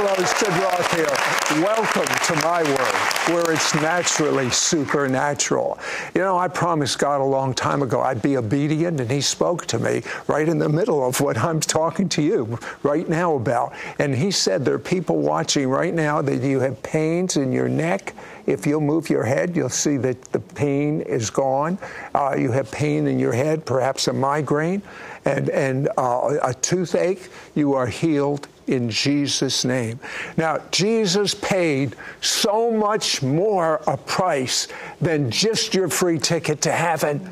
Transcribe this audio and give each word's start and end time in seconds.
Hello, 0.00 0.14
it's 0.16 0.30
Sid 0.38 0.48
Roth 0.50 0.94
here. 0.94 1.60
Welcome 1.60 2.06
to 2.26 2.34
my 2.44 2.62
world, 2.62 3.34
where 3.34 3.52
it's 3.52 3.74
naturally 3.74 4.48
supernatural. 4.48 5.76
You 6.14 6.20
know, 6.20 6.38
I 6.38 6.46
promised 6.46 7.00
God 7.00 7.20
a 7.20 7.24
long 7.24 7.52
time 7.52 7.82
ago 7.82 8.00
I'd 8.00 8.22
be 8.22 8.36
obedient, 8.36 9.00
and 9.00 9.10
He 9.10 9.20
spoke 9.20 9.66
to 9.66 9.80
me 9.80 10.02
right 10.28 10.48
in 10.48 10.58
the 10.58 10.68
middle 10.68 11.04
of 11.04 11.20
what 11.20 11.36
I'm 11.36 11.58
talking 11.58 12.08
to 12.10 12.22
you 12.22 12.60
right 12.84 13.08
now 13.08 13.34
about. 13.34 13.74
And 13.98 14.14
He 14.14 14.30
said 14.30 14.64
there 14.64 14.74
are 14.74 14.78
people 14.78 15.18
watching 15.18 15.68
right 15.68 15.92
now 15.92 16.22
that 16.22 16.44
you 16.44 16.60
have 16.60 16.80
pains 16.84 17.36
in 17.36 17.50
your 17.50 17.68
neck. 17.68 18.14
If 18.46 18.68
you'll 18.68 18.80
move 18.80 19.10
your 19.10 19.24
head, 19.24 19.56
you'll 19.56 19.68
see 19.68 19.96
that 19.96 20.22
the 20.26 20.38
pain 20.38 21.00
is 21.00 21.28
gone. 21.28 21.76
Uh, 22.14 22.36
you 22.38 22.52
have 22.52 22.70
pain 22.70 23.08
in 23.08 23.18
your 23.18 23.32
head, 23.32 23.66
perhaps 23.66 24.06
a 24.06 24.12
migraine 24.12 24.80
and, 25.24 25.50
and 25.50 25.88
uh, 25.98 26.38
a 26.42 26.54
toothache, 26.54 27.28
you 27.56 27.74
are 27.74 27.88
healed 27.88 28.46
in 28.68 28.90
Jesus' 28.90 29.64
name. 29.64 29.98
Now, 30.36 30.58
Jesus 30.70 31.34
paid 31.34 31.96
so 32.20 32.70
much 32.70 33.22
more 33.22 33.80
a 33.86 33.96
price 33.96 34.68
than 35.00 35.30
just 35.30 35.74
your 35.74 35.88
free 35.88 36.18
ticket 36.18 36.62
to 36.62 36.72
heaven. 36.72 37.28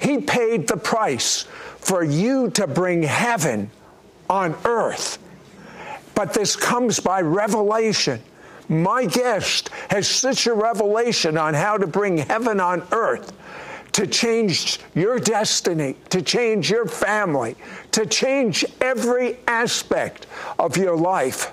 He 0.00 0.20
paid 0.20 0.68
the 0.68 0.76
price 0.76 1.42
for 1.78 2.04
you 2.04 2.50
to 2.50 2.66
bring 2.66 3.02
heaven 3.02 3.70
on 4.28 4.54
earth. 4.64 5.18
But 6.14 6.34
this 6.34 6.56
comes 6.56 7.00
by 7.00 7.22
revelation. 7.22 8.20
My 8.68 9.06
guest 9.06 9.70
has 9.88 10.06
such 10.06 10.46
a 10.46 10.52
revelation 10.52 11.38
on 11.38 11.54
how 11.54 11.78
to 11.78 11.86
bring 11.86 12.18
heaven 12.18 12.60
on 12.60 12.86
earth 12.92 13.32
to 13.92 14.06
change 14.06 14.80
your 14.94 15.18
destiny, 15.18 15.96
to 16.10 16.22
change 16.22 16.70
your 16.70 16.86
family, 16.86 17.56
to 17.92 18.06
change 18.06 18.64
every 18.80 19.38
aspect 19.46 20.26
of 20.58 20.76
your 20.76 20.96
life. 20.96 21.52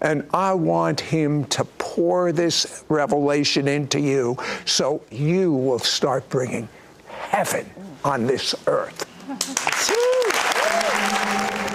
And 0.00 0.28
I 0.32 0.54
want 0.54 1.00
Him 1.00 1.44
to 1.46 1.64
pour 1.64 2.32
this 2.32 2.84
revelation 2.88 3.66
into 3.66 4.00
you 4.00 4.36
so 4.64 5.02
you 5.10 5.52
will 5.52 5.80
start 5.80 6.28
bringing 6.28 6.68
heaven 7.08 7.68
on 8.04 8.26
this 8.26 8.54
earth. 8.66 9.04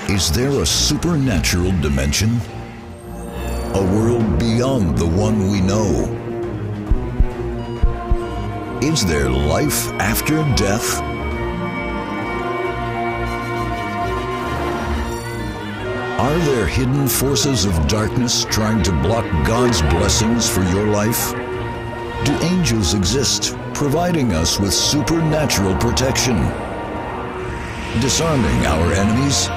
Is 0.10 0.32
there 0.32 0.62
a 0.62 0.66
supernatural 0.66 1.72
dimension? 1.82 2.40
A 3.76 3.84
world 3.96 4.40
beyond 4.40 4.98
the 4.98 5.08
one 5.08 5.52
we 5.52 5.60
know? 5.60 6.23
Is 8.84 9.06
there 9.06 9.30
life 9.30 9.88
after 9.94 10.44
death? 10.56 11.00
Are 16.20 16.38
there 16.40 16.68
hidden 16.68 17.08
forces 17.08 17.64
of 17.64 17.88
darkness 17.88 18.44
trying 18.44 18.84
to 18.84 18.92
block 18.92 19.24
God's 19.48 19.82
blessings 19.84 20.50
for 20.50 20.64
your 20.64 20.88
life? 20.88 21.32
Do 22.26 22.34
angels 22.42 22.94
exist, 22.94 23.56
providing 23.74 24.34
us 24.34 24.60
with 24.60 24.74
supernatural 24.74 25.78
protection? 25.78 26.36
Disarming 28.02 28.66
our 28.66 28.92
enemies? 28.92 29.48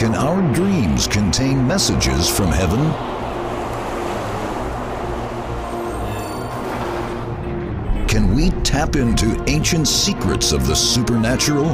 Can 0.00 0.14
our 0.14 0.40
dreams 0.54 1.06
contain 1.06 1.66
messages 1.66 2.26
from 2.26 2.46
heaven? 2.46 2.80
Can 8.08 8.34
we 8.34 8.48
tap 8.62 8.96
into 8.96 9.44
ancient 9.46 9.86
secrets 9.86 10.52
of 10.52 10.66
the 10.66 10.74
supernatural? 10.74 11.68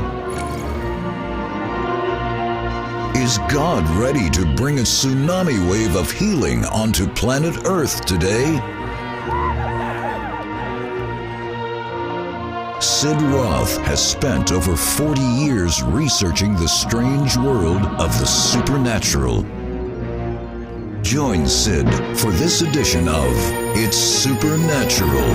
Is 3.15 3.39
God 3.49 3.89
ready 3.91 4.29
to 4.31 4.45
bring 4.57 4.81
a 4.81 4.83
tsunami 4.83 5.71
wave 5.71 5.95
of 5.95 6.11
healing 6.11 6.65
onto 6.65 7.07
planet 7.07 7.65
Earth 7.65 8.05
today? 8.07 8.57
Sid 13.07 13.23
Roth 13.23 13.77
has 13.83 14.05
spent 14.05 14.51
over 14.51 14.75
40 14.75 15.21
years 15.21 15.81
researching 15.81 16.57
the 16.57 16.67
strange 16.67 17.37
world 17.37 17.83
of 18.01 18.19
the 18.19 18.27
supernatural. 18.27 19.43
Join 21.03 21.47
Sid 21.47 21.89
for 22.19 22.33
this 22.33 22.63
edition 22.63 23.07
of 23.07 23.31
It's 23.77 23.97
Supernatural. 23.97 25.31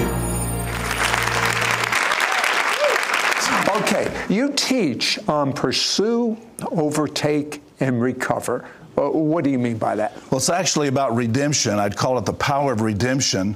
Okay, 3.83 4.11
you 4.27 4.51
teach 4.51 5.17
on 5.29 5.53
pursue, 5.53 6.35
overtake, 6.71 7.61
and 7.79 8.01
recover. 8.01 8.65
Uh, 8.97 9.11
what 9.11 9.45
do 9.45 9.49
you 9.49 9.57
mean 9.57 9.77
by 9.77 9.95
that? 9.95 10.13
Well, 10.29 10.39
it's 10.39 10.49
actually 10.49 10.89
about 10.89 11.15
redemption. 11.15 11.79
I'd 11.79 11.95
call 11.95 12.17
it 12.17 12.25
the 12.25 12.33
power 12.33 12.73
of 12.73 12.81
redemption. 12.81 13.55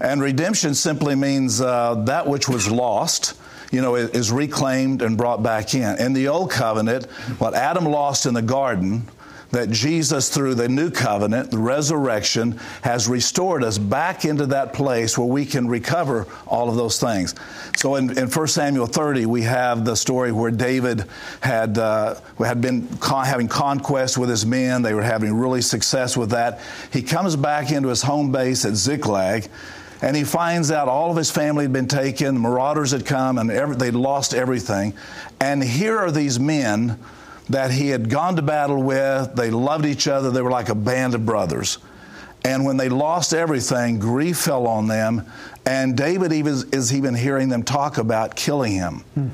And 0.00 0.22
redemption 0.22 0.72
simply 0.72 1.16
means 1.16 1.60
uh, 1.60 1.96
that 2.04 2.28
which 2.28 2.48
was 2.48 2.70
lost 2.70 3.34
you 3.72 3.80
know, 3.80 3.94
is 3.94 4.30
reclaimed 4.30 5.02
and 5.02 5.16
brought 5.16 5.42
back 5.42 5.74
in. 5.74 5.98
In 5.98 6.12
the 6.12 6.28
old 6.28 6.50
covenant, 6.50 7.06
what 7.38 7.54
Adam 7.54 7.84
lost 7.84 8.26
in 8.26 8.34
the 8.34 8.42
garden, 8.42 9.06
that 9.50 9.70
Jesus, 9.70 10.28
through 10.28 10.54
the 10.54 10.68
new 10.68 10.90
covenant, 10.90 11.50
the 11.50 11.58
resurrection, 11.58 12.58
has 12.82 13.08
restored 13.08 13.62
us 13.62 13.78
back 13.78 14.24
into 14.24 14.46
that 14.46 14.72
place 14.72 15.16
where 15.16 15.26
we 15.26 15.46
can 15.46 15.68
recover 15.68 16.26
all 16.46 16.68
of 16.68 16.76
those 16.76 16.98
things. 16.98 17.34
So 17.76 17.94
in, 17.94 18.16
in 18.18 18.28
1 18.28 18.46
Samuel 18.48 18.86
30, 18.86 19.26
we 19.26 19.42
have 19.42 19.84
the 19.84 19.94
story 19.94 20.32
where 20.32 20.50
David 20.50 21.04
had, 21.40 21.78
uh, 21.78 22.16
had 22.38 22.60
been 22.60 22.86
con- 22.98 23.24
having 23.24 23.48
conquest 23.48 24.18
with 24.18 24.28
his 24.28 24.44
men. 24.44 24.82
They 24.82 24.94
were 24.94 25.02
having 25.02 25.34
really 25.34 25.62
success 25.62 26.16
with 26.16 26.30
that. 26.30 26.60
He 26.92 27.02
comes 27.02 27.36
back 27.36 27.70
into 27.70 27.88
his 27.88 28.02
home 28.02 28.32
base 28.32 28.64
at 28.64 28.74
Ziklag 28.74 29.48
and 30.02 30.16
he 30.16 30.24
finds 30.24 30.70
out 30.70 30.88
all 30.88 31.10
of 31.10 31.16
his 31.16 31.30
family 31.30 31.64
had 31.64 31.72
been 31.72 31.88
taken, 31.88 32.34
The 32.34 32.40
marauders 32.40 32.90
had 32.90 33.06
come, 33.06 33.38
and 33.38 33.50
every, 33.50 33.76
they'd 33.76 33.94
lost 33.94 34.34
everything. 34.34 34.94
And 35.40 35.62
here 35.62 35.98
are 35.98 36.10
these 36.10 36.38
men 36.38 36.98
that 37.48 37.70
he 37.70 37.88
had 37.88 38.10
gone 38.10 38.36
to 38.36 38.42
battle 38.42 38.82
with. 38.82 39.34
They 39.34 39.50
loved 39.50 39.86
each 39.86 40.08
other. 40.08 40.30
They 40.30 40.42
were 40.42 40.50
like 40.50 40.68
a 40.68 40.74
band 40.74 41.14
of 41.14 41.24
brothers. 41.24 41.78
And 42.44 42.64
when 42.64 42.76
they 42.76 42.88
lost 42.88 43.34
everything, 43.34 43.98
grief 43.98 44.38
fell 44.38 44.66
on 44.66 44.86
them. 44.86 45.26
And 45.64 45.96
David 45.96 46.32
even, 46.32 46.54
is 46.72 46.94
even 46.94 47.14
hearing 47.14 47.48
them 47.48 47.62
talk 47.62 47.98
about 47.98 48.36
killing 48.36 48.72
him. 48.72 49.04
Hmm. 49.14 49.28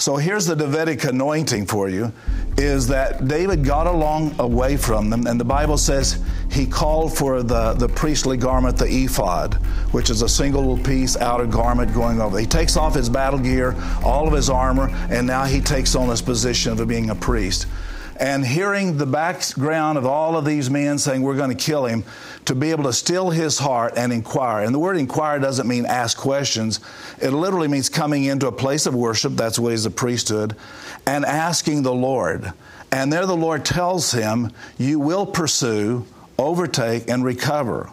So 0.00 0.16
here's 0.16 0.46
the 0.46 0.56
Davidic 0.56 1.04
anointing 1.04 1.66
for 1.66 1.90
you 1.90 2.10
is 2.56 2.88
that 2.88 3.28
David 3.28 3.62
got 3.62 3.86
along 3.86 4.34
away 4.38 4.78
from 4.78 5.10
them, 5.10 5.26
and 5.26 5.38
the 5.38 5.44
Bible 5.44 5.76
says 5.76 6.22
he 6.50 6.64
called 6.64 7.14
for 7.14 7.42
the, 7.42 7.74
the 7.74 7.86
priestly 7.86 8.38
garment, 8.38 8.78
the 8.78 8.86
ephod, 8.86 9.54
which 9.92 10.08
is 10.08 10.22
a 10.22 10.28
single 10.28 10.78
piece 10.78 11.18
outer 11.18 11.44
garment 11.44 11.92
going 11.92 12.18
over. 12.18 12.38
He 12.38 12.46
takes 12.46 12.78
off 12.78 12.94
his 12.94 13.10
battle 13.10 13.38
gear, 13.38 13.76
all 14.02 14.26
of 14.26 14.32
his 14.32 14.48
armor, 14.48 14.88
and 15.10 15.26
now 15.26 15.44
he 15.44 15.60
takes 15.60 15.94
on 15.94 16.08
this 16.08 16.22
position 16.22 16.80
of 16.80 16.88
being 16.88 17.10
a 17.10 17.14
priest 17.14 17.66
and 18.20 18.44
hearing 18.44 18.98
the 18.98 19.06
background 19.06 19.96
of 19.96 20.04
all 20.04 20.36
of 20.36 20.44
these 20.44 20.68
men 20.68 20.98
saying 20.98 21.22
we're 21.22 21.36
going 21.36 21.56
to 21.56 21.64
kill 21.64 21.86
him, 21.86 22.04
to 22.44 22.54
be 22.54 22.70
able 22.70 22.84
to 22.84 22.92
still 22.92 23.30
his 23.30 23.58
heart 23.58 23.94
and 23.96 24.12
inquire. 24.12 24.64
And 24.64 24.74
the 24.74 24.78
word 24.78 24.98
inquire 24.98 25.38
doesn't 25.38 25.66
mean 25.66 25.86
ask 25.86 26.18
questions, 26.18 26.80
it 27.20 27.30
literally 27.30 27.66
means 27.66 27.88
coming 27.88 28.24
into 28.24 28.46
a 28.46 28.52
place 28.52 28.84
of 28.84 28.94
worship, 28.94 29.32
that's 29.32 29.58
what 29.58 29.72
is 29.72 29.84
the 29.84 29.90
priesthood, 29.90 30.54
and 31.06 31.24
asking 31.24 31.82
the 31.82 31.94
Lord. 31.94 32.52
And 32.92 33.10
there 33.10 33.24
the 33.24 33.36
Lord 33.36 33.64
tells 33.64 34.12
him, 34.12 34.52
You 34.76 35.00
will 35.00 35.24
pursue, 35.24 36.04
overtake, 36.38 37.08
and 37.08 37.24
recover. 37.24 37.90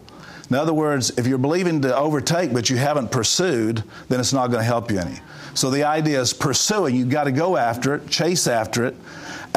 In 0.49 0.55
other 0.55 0.73
words, 0.73 1.11
if 1.17 1.27
you're 1.27 1.37
believing 1.37 1.81
to 1.81 1.95
overtake 1.95 2.53
but 2.53 2.69
you 2.69 2.77
haven't 2.77 3.11
pursued, 3.11 3.83
then 4.09 4.19
it's 4.19 4.33
not 4.33 4.47
going 4.47 4.59
to 4.59 4.65
help 4.65 4.91
you 4.91 4.99
any. 4.99 5.19
So 5.53 5.69
the 5.69 5.83
idea 5.83 6.19
is 6.21 6.33
pursuing. 6.33 6.95
You've 6.95 7.09
got 7.09 7.25
to 7.25 7.31
go 7.31 7.57
after 7.57 7.95
it, 7.95 8.07
chase 8.09 8.47
after 8.47 8.85
it, 8.85 8.95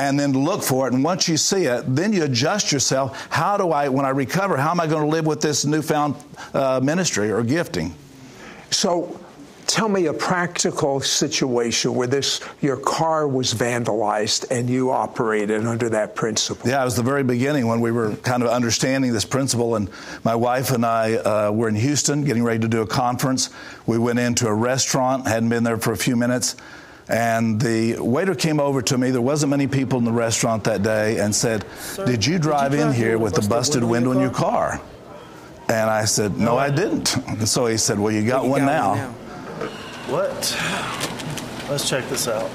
and 0.00 0.18
then 0.18 0.32
look 0.32 0.62
for 0.62 0.86
it. 0.86 0.94
And 0.94 1.04
once 1.04 1.28
you 1.28 1.36
see 1.36 1.64
it, 1.64 1.84
then 1.86 2.12
you 2.12 2.24
adjust 2.24 2.72
yourself. 2.72 3.26
How 3.30 3.56
do 3.58 3.70
I, 3.70 3.88
when 3.88 4.06
I 4.06 4.10
recover, 4.10 4.56
how 4.56 4.70
am 4.70 4.80
I 4.80 4.86
going 4.86 5.02
to 5.02 5.08
live 5.08 5.26
with 5.26 5.42
this 5.42 5.66
newfound 5.66 6.16
uh, 6.54 6.80
ministry 6.82 7.30
or 7.30 7.42
gifting? 7.42 7.94
So, 8.70 9.20
tell 9.66 9.88
me 9.88 10.06
a 10.06 10.12
practical 10.12 11.00
situation 11.00 11.94
where 11.94 12.06
this 12.06 12.40
your 12.60 12.76
car 12.76 13.28
was 13.28 13.52
vandalized 13.52 14.50
and 14.50 14.70
you 14.70 14.90
operated 14.90 15.66
under 15.66 15.88
that 15.90 16.16
principle. 16.16 16.68
Yeah, 16.68 16.80
it 16.80 16.84
was 16.84 16.96
the 16.96 17.02
very 17.02 17.22
beginning 17.22 17.66
when 17.66 17.80
we 17.80 17.92
were 17.92 18.16
kind 18.16 18.42
of 18.42 18.48
understanding 18.48 19.12
this 19.12 19.24
principle, 19.24 19.76
and 19.76 19.90
my 20.24 20.34
wife 20.34 20.70
and 20.70 20.84
I 20.86 21.14
uh, 21.14 21.50
were 21.52 21.68
in 21.68 21.74
Houston 21.74 22.24
getting 22.24 22.42
ready 22.42 22.60
to 22.60 22.68
do 22.68 22.80
a 22.80 22.86
conference. 22.86 23.50
We 23.86 23.98
went 23.98 24.18
into 24.18 24.46
a 24.46 24.54
restaurant, 24.54 25.28
hadn't 25.28 25.50
been 25.50 25.62
there 25.62 25.78
for 25.78 25.92
a 25.92 25.96
few 25.96 26.16
minutes 26.16 26.56
and 27.10 27.60
the 27.60 27.98
waiter 27.98 28.34
came 28.34 28.60
over 28.60 28.80
to 28.82 28.96
me. 28.96 29.10
There 29.10 29.20
wasn't 29.20 29.50
many 29.50 29.66
people 29.66 29.98
in 29.98 30.04
the 30.04 30.12
restaurant 30.12 30.64
that 30.64 30.82
day 30.82 31.18
and 31.18 31.34
said, 31.34 31.64
Sir, 31.78 32.06
Did 32.06 32.24
you 32.24 32.38
drive, 32.38 32.70
did 32.70 32.78
you 32.78 32.82
drive 32.84 32.88
in 32.88 32.94
here 32.94 33.18
with 33.18 33.44
a 33.44 33.48
busted 33.48 33.82
window 33.82 34.12
in 34.12 34.20
your 34.20 34.30
car? 34.30 34.80
And 35.68 35.90
I 35.90 36.04
said, 36.04 36.38
No, 36.38 36.56
I 36.56 36.70
didn't. 36.70 37.16
And 37.28 37.48
so 37.56 37.66
he 37.66 37.76
said, 37.76 37.98
Well, 37.98 38.12
you 38.12 38.26
got, 38.26 38.44
you 38.44 38.50
one, 38.50 38.60
got 38.60 38.66
now. 38.66 38.88
one 38.90 38.98
now. 38.98 39.20
What? 40.12 41.70
Let's 41.70 41.88
check 41.88 42.08
this 42.08 42.26
out. 42.28 42.50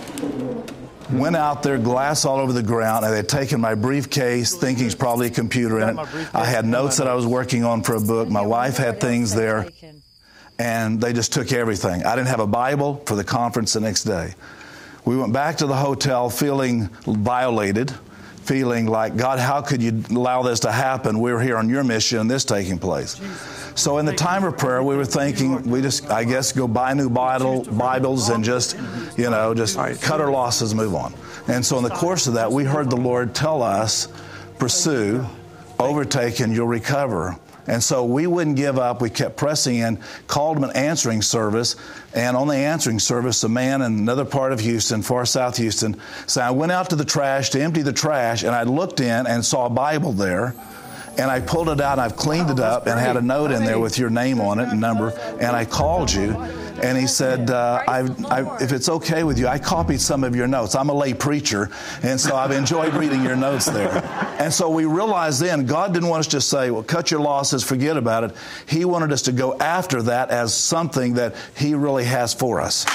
Went 1.12 1.36
out 1.36 1.62
there, 1.62 1.78
glass 1.78 2.26
all 2.26 2.40
over 2.40 2.52
the 2.52 2.64
ground, 2.64 3.06
and 3.06 3.14
they'd 3.14 3.30
taken 3.30 3.62
my 3.62 3.76
briefcase, 3.76 4.56
thinking 4.56 4.88
it's 4.88 4.96
probably 4.96 5.28
a 5.28 5.30
computer 5.30 5.80
in 5.80 6.00
it. 6.00 6.08
I 6.34 6.46
had 6.46 6.66
notes 6.66 6.98
that 6.98 7.08
I 7.08 7.14
was 7.14 7.28
working 7.28 7.64
on 7.64 7.84
for 7.84 7.96
a 7.96 8.02
book. 8.02 8.28
My 8.28 8.42
wife 8.42 8.78
had 8.78 9.00
things 9.00 9.34
there, 9.36 9.70
and 10.60 11.02
they 11.02 11.14
just 11.14 11.34
took 11.34 11.52
everything. 11.52 12.04
I 12.04 12.16
didn't 12.16 12.30
have 12.30 12.40
a 12.40 12.48
Bible 12.48 13.02
for 13.06 13.16
the 13.16 13.24
conference 13.24 13.74
the 13.74 13.82
next 13.82 14.04
day. 14.04 14.34
We 15.04 15.18
went 15.18 15.34
back 15.34 15.58
to 15.58 15.68
the 15.68 15.76
hotel 15.76 16.30
feeling 16.30 16.88
violated, 17.06 17.92
feeling 18.44 18.88
like, 18.88 19.18
God, 19.18 19.40
how 19.40 19.62
could 19.62 19.82
you 19.84 20.04
allow 20.10 20.44
this 20.44 20.62
to 20.62 20.72
happen? 20.72 21.20
We're 21.20 21.40
here 21.40 21.58
on 21.58 21.70
your 21.70 21.84
mission 21.84 22.20
and 22.20 22.32
this 22.32 22.46
taking 22.46 22.80
place. 22.80 23.20
So 23.76 23.98
in 23.98 24.06
the 24.06 24.14
time 24.14 24.46
of 24.46 24.58
prayer, 24.58 24.82
we 24.82 24.96
were 24.96 25.06
thinking 25.06 25.70
we 25.70 25.82
just, 25.82 26.10
I 26.10 26.24
guess, 26.24 26.54
go 26.54 26.68
buy 26.68 26.94
new 26.94 27.10
Bible, 27.10 27.66
Bibles 27.66 28.30
and 28.30 28.44
just, 28.44 28.78
you 29.18 29.30
know, 29.30 29.54
just 29.54 29.78
cut 30.02 30.22
our 30.22 30.32
losses, 30.32 30.74
move 30.74 30.96
on. 30.96 31.14
And 31.48 31.64
so 31.64 31.78
in 31.78 31.84
the 31.84 31.90
course 31.90 32.28
of 32.28 32.36
that, 32.36 32.52
we 32.52 32.64
heard 32.64 32.90
the 32.90 32.96
Lord 32.96 33.36
tell 33.36 33.62
us, 33.62 34.08
pursue, 34.58 35.26
overtake, 35.78 36.40
and 36.40 36.54
you'll 36.54 36.68
recover. 36.68 37.38
And 37.68 37.84
so 37.84 38.06
we 38.06 38.28
wouldn't 38.28 38.56
give 38.56 38.78
up. 38.78 39.02
We 39.02 39.10
kept 39.10 39.38
pressing 39.38 39.76
in, 39.76 40.00
called 40.28 40.58
them 40.58 40.66
an 40.66 40.76
answering 40.76 41.22
service. 41.22 41.76
And 42.14 42.38
on 42.38 42.48
the 42.48 42.56
answering 42.56 43.00
service, 43.00 43.44
a 43.44 43.50
man 43.50 43.82
in 43.82 43.94
another 43.98 44.26
part 44.26 44.52
of 44.52 44.60
Houston, 44.60 45.02
far 45.02 45.26
south 45.26 45.58
Houston, 45.58 46.00
said, 46.28 46.44
I 46.44 46.52
went 46.52 46.72
out 46.72 46.92
to 46.92 46.96
the 46.96 47.06
trash 47.06 47.50
to 47.52 47.62
empty 47.62 47.82
the 47.82 47.94
trash, 47.94 48.44
and 48.44 48.54
I 48.54 48.64
looked 48.64 49.00
in 49.00 49.28
and 49.28 49.44
saw 49.44 49.66
a 49.66 49.70
Bible 49.70 50.14
there 50.14 50.56
and 51.18 51.32
I 51.32 51.40
pulled 51.40 51.70
it 51.70 51.80
out 51.80 51.94
and 51.94 52.02
I've 52.02 52.18
cleaned 52.18 52.50
it 52.50 52.60
up 52.60 52.88
and 52.88 53.00
had 53.00 53.18
a 53.18 53.22
note 53.22 53.52
in 53.52 53.64
there 53.64 53.80
with 53.80 53.98
your 53.98 54.10
name 54.10 54.42
on 54.42 54.60
it 54.60 54.70
and 54.70 54.82
number. 54.82 55.18
And 55.40 55.56
I 55.56 55.66
called 55.66 56.12
you, 56.12 56.34
and 56.84 56.98
he 56.98 57.08
said, 57.08 57.50
uh, 57.50 57.84
I, 57.88 58.02
I, 58.30 58.58
if 58.62 58.72
it's 58.72 58.90
okay 58.90 59.24
with 59.24 59.40
you, 59.40 59.48
I 59.48 59.60
copied 59.60 60.02
some 60.02 60.24
of 60.24 60.36
your 60.36 60.48
notes. 60.48 60.76
I'm 60.76 60.90
a 60.90 60.94
lay 60.94 61.14
preacher, 61.14 61.70
and 62.04 62.20
so 62.20 62.36
I've 62.36 62.52
enjoyed 62.52 62.94
reading 62.94 63.24
your 63.24 63.36
notes 63.36 63.66
there. 63.66 64.04
And 64.40 64.54
so 64.54 64.70
we 64.70 64.86
realized 64.86 65.42
then 65.42 65.66
God 65.66 65.94
didn't 65.94 66.10
want 66.10 66.22
us 66.22 66.28
to 66.28 66.42
say, 66.42 66.72
well, 66.72 66.84
cut 66.84 67.12
your 67.12 67.22
losses, 67.22 67.64
forget 67.64 67.98
about 67.98 68.24
it. 68.24 68.36
He 68.68 68.86
wanted 68.86 69.12
us 69.12 69.22
to 69.24 69.32
go 69.32 69.58
after 69.60 70.02
that 70.04 70.30
as 70.32 70.54
something 70.54 71.14
that 71.16 71.36
He 71.56 71.76
really 71.76 72.06
has 72.06 72.34
for 72.34 72.62
us. 72.62 72.86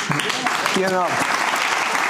You 0.76 0.88
know, 0.88 1.08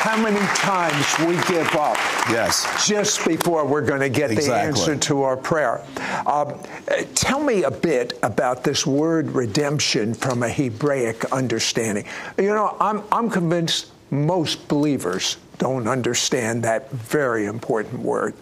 how 0.00 0.16
many 0.16 0.40
times 0.56 1.06
we 1.20 1.34
give 1.46 1.74
up 1.76 1.96
Yes. 2.30 2.88
just 2.88 3.26
before 3.26 3.66
we're 3.66 3.82
going 3.82 4.00
to 4.00 4.08
get 4.08 4.30
the 4.30 4.54
answer 4.54 4.96
to 4.96 5.22
our 5.24 5.36
prayer. 5.36 5.84
Um, 6.26 6.54
uh, 6.90 7.02
tell 7.14 7.38
me 7.42 7.64
a 7.64 7.70
bit 7.70 8.18
about 8.22 8.64
this 8.64 8.86
word 8.86 9.30
redemption 9.32 10.14
from 10.14 10.42
a 10.42 10.48
Hebraic 10.48 11.30
understanding. 11.32 12.06
You 12.38 12.46
know, 12.46 12.78
I'm, 12.80 13.02
I'm 13.12 13.28
convinced 13.28 13.92
most 14.10 14.68
believers 14.68 15.36
don't 15.58 15.86
understand 15.86 16.62
that 16.64 16.90
very 16.90 17.44
important 17.44 18.00
word. 18.00 18.32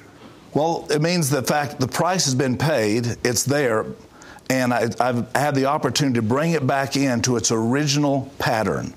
Well, 0.55 0.87
it 0.91 1.03
means 1.03 1.29
the 1.29 1.43
fact 1.43 1.81
the 1.81 1.89
price 1.89 2.25
has 2.27 2.37
been 2.37 2.57
paid, 2.57 3.17
it's 3.25 3.45
there, 3.45 3.85
and 4.49 4.73
I, 4.73 4.89
I've 5.01 5.35
had 5.35 5.57
the 5.57 5.65
opportunity 5.65 6.15
to 6.21 6.23
bring 6.23 6.53
it 6.53 6.65
back 6.69 6.97
into 6.97 7.37
its 7.37 7.51
original 7.51 8.33
pattern. 8.39 8.95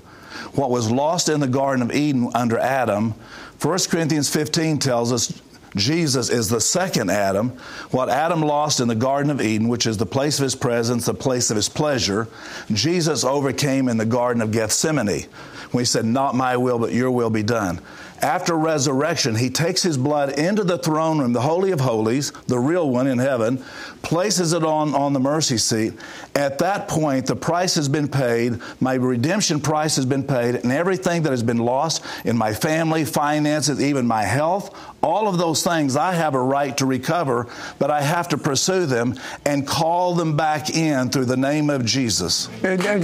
What 0.54 0.70
was 0.70 0.90
lost 0.90 1.28
in 1.28 1.40
the 1.40 1.46
Garden 1.46 1.82
of 1.82 1.92
Eden 1.92 2.30
under 2.34 2.58
Adam, 2.58 3.14
1 3.60 3.78
Corinthians 3.88 4.28
15 4.28 4.78
tells 4.78 5.12
us 5.12 5.40
Jesus 5.76 6.28
is 6.28 6.48
the 6.48 6.60
second 6.60 7.10
Adam. 7.10 7.50
What 7.90 8.08
Adam 8.08 8.42
lost 8.42 8.80
in 8.80 8.88
the 8.88 8.94
Garden 8.94 9.30
of 9.30 9.40
Eden, 9.40 9.68
which 9.68 9.86
is 9.86 9.96
the 9.96 10.06
place 10.06 10.38
of 10.38 10.42
his 10.42 10.54
presence, 10.54 11.06
the 11.06 11.14
place 11.14 11.50
of 11.50 11.56
his 11.56 11.68
pleasure, 11.68 12.28
Jesus 12.70 13.24
overcame 13.24 13.88
in 13.88 13.96
the 13.96 14.04
Garden 14.04 14.42
of 14.42 14.50
Gethsemane 14.50 15.26
when 15.70 15.82
he 15.82 15.86
said, 15.86 16.04
Not 16.04 16.34
my 16.34 16.56
will, 16.56 16.78
but 16.78 16.92
your 16.92 17.10
will 17.10 17.30
be 17.30 17.42
done. 17.42 17.80
After 18.22 18.56
resurrection, 18.56 19.34
he 19.34 19.50
takes 19.50 19.82
his 19.82 19.98
blood 19.98 20.38
into 20.38 20.62
the 20.62 20.78
throne 20.78 21.18
room, 21.18 21.32
the 21.32 21.40
Holy 21.40 21.72
of 21.72 21.80
Holies, 21.80 22.30
the 22.46 22.58
real 22.58 22.88
one 22.88 23.08
in 23.08 23.18
heaven, 23.18 23.64
places 24.02 24.52
it 24.52 24.62
on, 24.62 24.94
on 24.94 25.12
the 25.12 25.18
mercy 25.18 25.58
seat. 25.58 25.94
At 26.36 26.60
that 26.60 26.86
point, 26.86 27.26
the 27.26 27.34
price 27.34 27.74
has 27.74 27.88
been 27.88 28.06
paid, 28.06 28.60
my 28.80 28.94
redemption 28.94 29.60
price 29.60 29.96
has 29.96 30.06
been 30.06 30.22
paid, 30.22 30.54
and 30.54 30.70
everything 30.70 31.22
that 31.22 31.30
has 31.30 31.42
been 31.42 31.58
lost 31.58 32.04
in 32.24 32.38
my 32.38 32.54
family, 32.54 33.04
finances, 33.04 33.82
even 33.82 34.06
my 34.06 34.22
health, 34.22 34.72
all 35.02 35.26
of 35.26 35.36
those 35.36 35.64
things 35.64 35.96
I 35.96 36.12
have 36.12 36.36
a 36.36 36.42
right 36.42 36.76
to 36.78 36.86
recover, 36.86 37.48
but 37.80 37.90
I 37.90 38.02
have 38.02 38.28
to 38.28 38.38
pursue 38.38 38.86
them 38.86 39.16
and 39.44 39.66
call 39.66 40.14
them 40.14 40.36
back 40.36 40.70
in 40.70 41.10
through 41.10 41.24
the 41.24 41.36
name 41.36 41.70
of 41.70 41.84
Jesus. 41.84 42.48
And, 42.62 42.84
and 42.86 43.02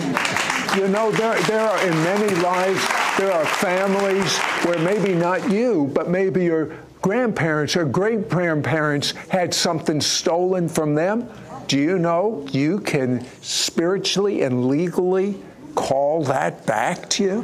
you 0.76 0.86
know, 0.86 1.10
there, 1.10 1.40
there 1.42 1.68
are 1.68 1.86
in 1.86 1.94
many 2.04 2.34
lives, 2.36 2.86
there 3.18 3.32
are 3.32 3.44
families 3.44 4.38
where 4.64 4.78
maybe 4.78 5.12
not 5.12 5.50
you, 5.50 5.90
but 5.92 6.08
maybe 6.08 6.44
your 6.44 6.76
grandparents 7.02 7.74
or 7.74 7.84
great 7.84 8.28
grandparents 8.28 9.10
had 9.28 9.52
something 9.52 10.00
stolen 10.00 10.68
from 10.68 10.94
them. 10.94 11.28
Do 11.66 11.78
you 11.78 11.98
know 11.98 12.46
you 12.52 12.78
can 12.78 13.26
spiritually 13.42 14.42
and 14.42 14.68
legally 14.68 15.42
call 15.74 16.22
that 16.24 16.64
back 16.64 17.10
to 17.10 17.24
you? 17.24 17.42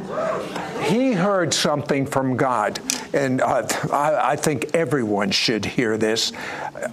He 0.83 1.11
heard 1.11 1.53
something 1.53 2.05
from 2.05 2.37
God, 2.37 2.79
and 3.13 3.41
uh, 3.41 3.67
I, 3.91 4.31
I 4.31 4.35
think 4.37 4.73
everyone 4.73 5.31
should 5.31 5.65
hear 5.65 5.97
this. 5.97 6.31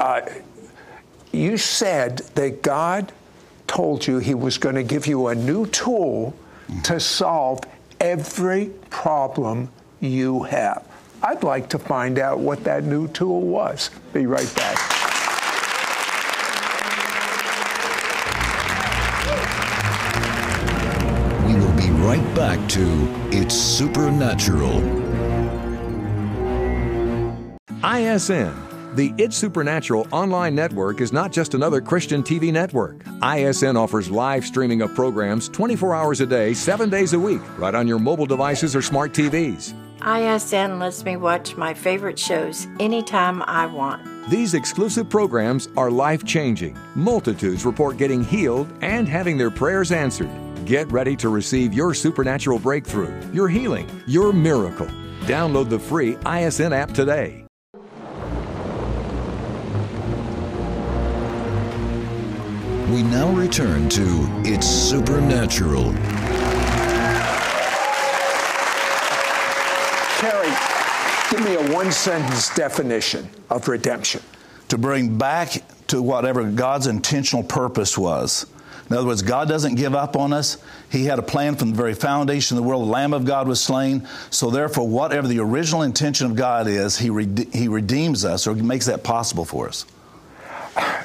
Uh, 0.01 0.23
you 1.31 1.57
said 1.57 2.19
that 2.35 2.63
God 2.63 3.13
told 3.69 4.09
you 4.09 4.19
He 4.19 4.35
was 4.35 4.59
going 4.59 4.75
to 4.75 4.83
give 4.83 5.07
you 5.07 5.29
a 5.29 5.37
new 5.37 5.67
tool 5.67 6.35
to 6.83 6.99
solve 6.99 7.61
every 8.03 8.67
problem 8.91 9.71
you 10.01 10.43
have. 10.43 10.85
I'd 11.23 11.45
like 11.45 11.69
to 11.71 11.79
find 11.79 12.19
out 12.19 12.41
what 12.41 12.65
that 12.65 12.83
new 12.83 13.07
tool 13.09 13.43
was. 13.43 13.91
Be 14.13 14.27
right 14.27 14.53
back. 14.57 14.77
We 21.47 21.55
will 21.55 21.77
be 21.77 21.91
right 22.05 22.35
back 22.35 22.69
to 22.71 23.09
It's 23.31 23.55
Supernatural. 23.55 24.83
ISN. 27.85 28.72
The 28.95 29.15
It's 29.17 29.39
Supernatural 29.39 30.07
online 30.13 30.55
network 30.55 31.01
is 31.01 31.15
not 31.15 31.33
just 31.33 31.55
another 31.55 31.81
Christian 31.81 32.23
TV 32.23 32.53
network. 32.53 33.01
ISN 33.23 33.75
offers 33.75 34.11
live 34.11 34.45
streaming 34.45 34.83
of 34.83 34.95
programs 34.95 35.49
24 35.49 35.95
hours 35.95 36.21
a 36.21 36.27
day, 36.27 36.53
7 36.53 36.91
days 36.91 37.15
a 37.15 37.19
week, 37.19 37.41
right 37.59 37.75
on 37.75 37.89
your 37.89 37.99
mobile 37.99 38.27
devices 38.27 38.77
or 38.77 38.83
smart 38.83 39.15
TVs. 39.15 39.73
ISN 40.03 40.79
lets 40.79 41.07
me 41.07 41.17
watch 41.17 41.57
my 41.57 41.73
favorite 41.73 42.19
shows 42.19 42.67
anytime 42.81 43.43
I 43.47 43.65
want. 43.65 44.03
These 44.29 44.53
exclusive 44.53 45.09
programs 45.09 45.71
are 45.75 45.91
life 45.91 46.23
changing. 46.27 46.77
Multitudes 46.95 47.65
report 47.65 47.97
getting 47.97 48.23
healed 48.23 48.71
and 48.83 49.09
having 49.09 49.39
their 49.39 49.51
prayers 49.51 49.91
answered. 49.91 50.29
Get 50.67 50.93
ready 50.93 51.17
to 51.17 51.31
receive 51.31 51.73
your 51.73 51.95
supernatural 51.95 52.59
breakthrough, 52.59 53.19
your 53.33 53.49
healing, 53.49 53.89
your 54.07 54.35
miracle. 54.35 54.89
Download 55.23 55.71
the 55.71 55.79
free 55.79 56.19
ISN 56.27 56.75
app 56.75 56.93
today. 56.93 57.42
We 62.91 63.03
now 63.03 63.31
return 63.33 63.89
to 63.91 64.27
It's 64.45 64.67
Supernatural. 64.67 65.93
Terry, 70.19 70.51
give 71.31 71.45
me 71.45 71.55
a 71.55 71.75
one 71.75 71.91
sentence 71.91 72.55
definition 72.55 73.29
of 73.51 73.67
redemption. 73.69 74.21
to 74.69 74.79
bring 74.79 75.17
back 75.19 75.63
to 75.89 76.01
whatever 76.03 76.45
God's 76.45 76.87
intentional 76.87 77.43
purpose 77.43 77.97
was. 77.99 78.47
In 78.91 78.97
other 78.97 79.07
words, 79.07 79.23
God 79.23 79.49
doesn't 79.49 79.75
give 79.77 79.95
up 79.95 80.17
on 80.17 80.33
us. 80.33 80.59
He 80.91 81.05
had 81.05 81.19
a 81.19 81.23
plan 81.23 81.57
from 81.57 81.71
the 81.71 81.77
very 81.77 81.95
foundation 81.95 82.57
of 82.57 82.63
the 82.63 82.69
world. 82.69 82.83
The 82.87 82.91
Lamb 82.91 83.13
of 83.15 83.25
God 83.25 83.49
was 83.49 83.61
slain. 83.61 84.07
So, 84.31 84.51
therefore, 84.51 84.87
whatever 84.89 85.29
the 85.29 85.39
original 85.41 85.83
intention 85.83 86.27
of 86.27 86.37
God 86.37 86.67
is, 86.67 86.99
He, 86.99 87.09
rede- 87.11 87.53
he 87.55 87.69
redeems 87.69 88.25
us 88.25 88.47
or 88.47 88.55
makes 88.55 88.87
that 88.87 89.03
possible 89.03 89.45
for 89.47 89.69
us. 89.69 89.87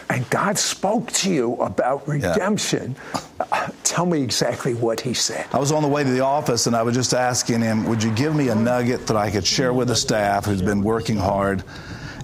And 0.09 0.29
God 0.29 0.57
spoke 0.57 1.11
to 1.11 1.31
you 1.31 1.55
about 1.55 2.07
redemption. 2.07 2.95
Uh, 3.39 3.69
Tell 3.83 4.05
me 4.05 4.21
exactly 4.21 4.73
what 4.73 5.01
He 5.01 5.13
said. 5.13 5.45
I 5.51 5.59
was 5.59 5.71
on 5.71 5.81
the 5.81 5.89
way 5.89 6.03
to 6.03 6.09
the 6.09 6.21
office 6.21 6.67
and 6.67 6.75
I 6.75 6.83
was 6.83 6.95
just 6.95 7.13
asking 7.13 7.61
him, 7.61 7.85
Would 7.85 8.03
you 8.03 8.11
give 8.11 8.35
me 8.35 8.49
a 8.49 8.55
nugget 8.55 9.07
that 9.07 9.17
I 9.17 9.31
could 9.31 9.45
share 9.45 9.73
with 9.73 9.87
the 9.87 9.95
staff 9.95 10.45
who's 10.45 10.61
been 10.61 10.83
working 10.83 11.17
hard? 11.17 11.63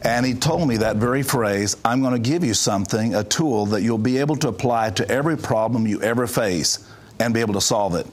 And 0.03 0.25
he 0.25 0.33
told 0.33 0.67
me 0.67 0.77
that 0.77 0.97
very 0.97 1.23
phrase 1.23 1.77
I'm 1.83 2.01
going 2.01 2.13
to 2.13 2.19
give 2.19 2.43
you 2.43 2.53
something, 2.53 3.15
a 3.15 3.23
tool 3.23 3.67
that 3.67 3.81
you'll 3.81 3.97
be 3.97 4.17
able 4.17 4.35
to 4.37 4.49
apply 4.49 4.91
to 4.91 5.09
every 5.09 5.37
problem 5.37 5.87
you 5.87 6.01
ever 6.01 6.27
face 6.27 6.85
and 7.19 7.33
be 7.33 7.39
able 7.39 7.53
to 7.53 7.61
solve 7.61 7.95
it. 7.95 8.05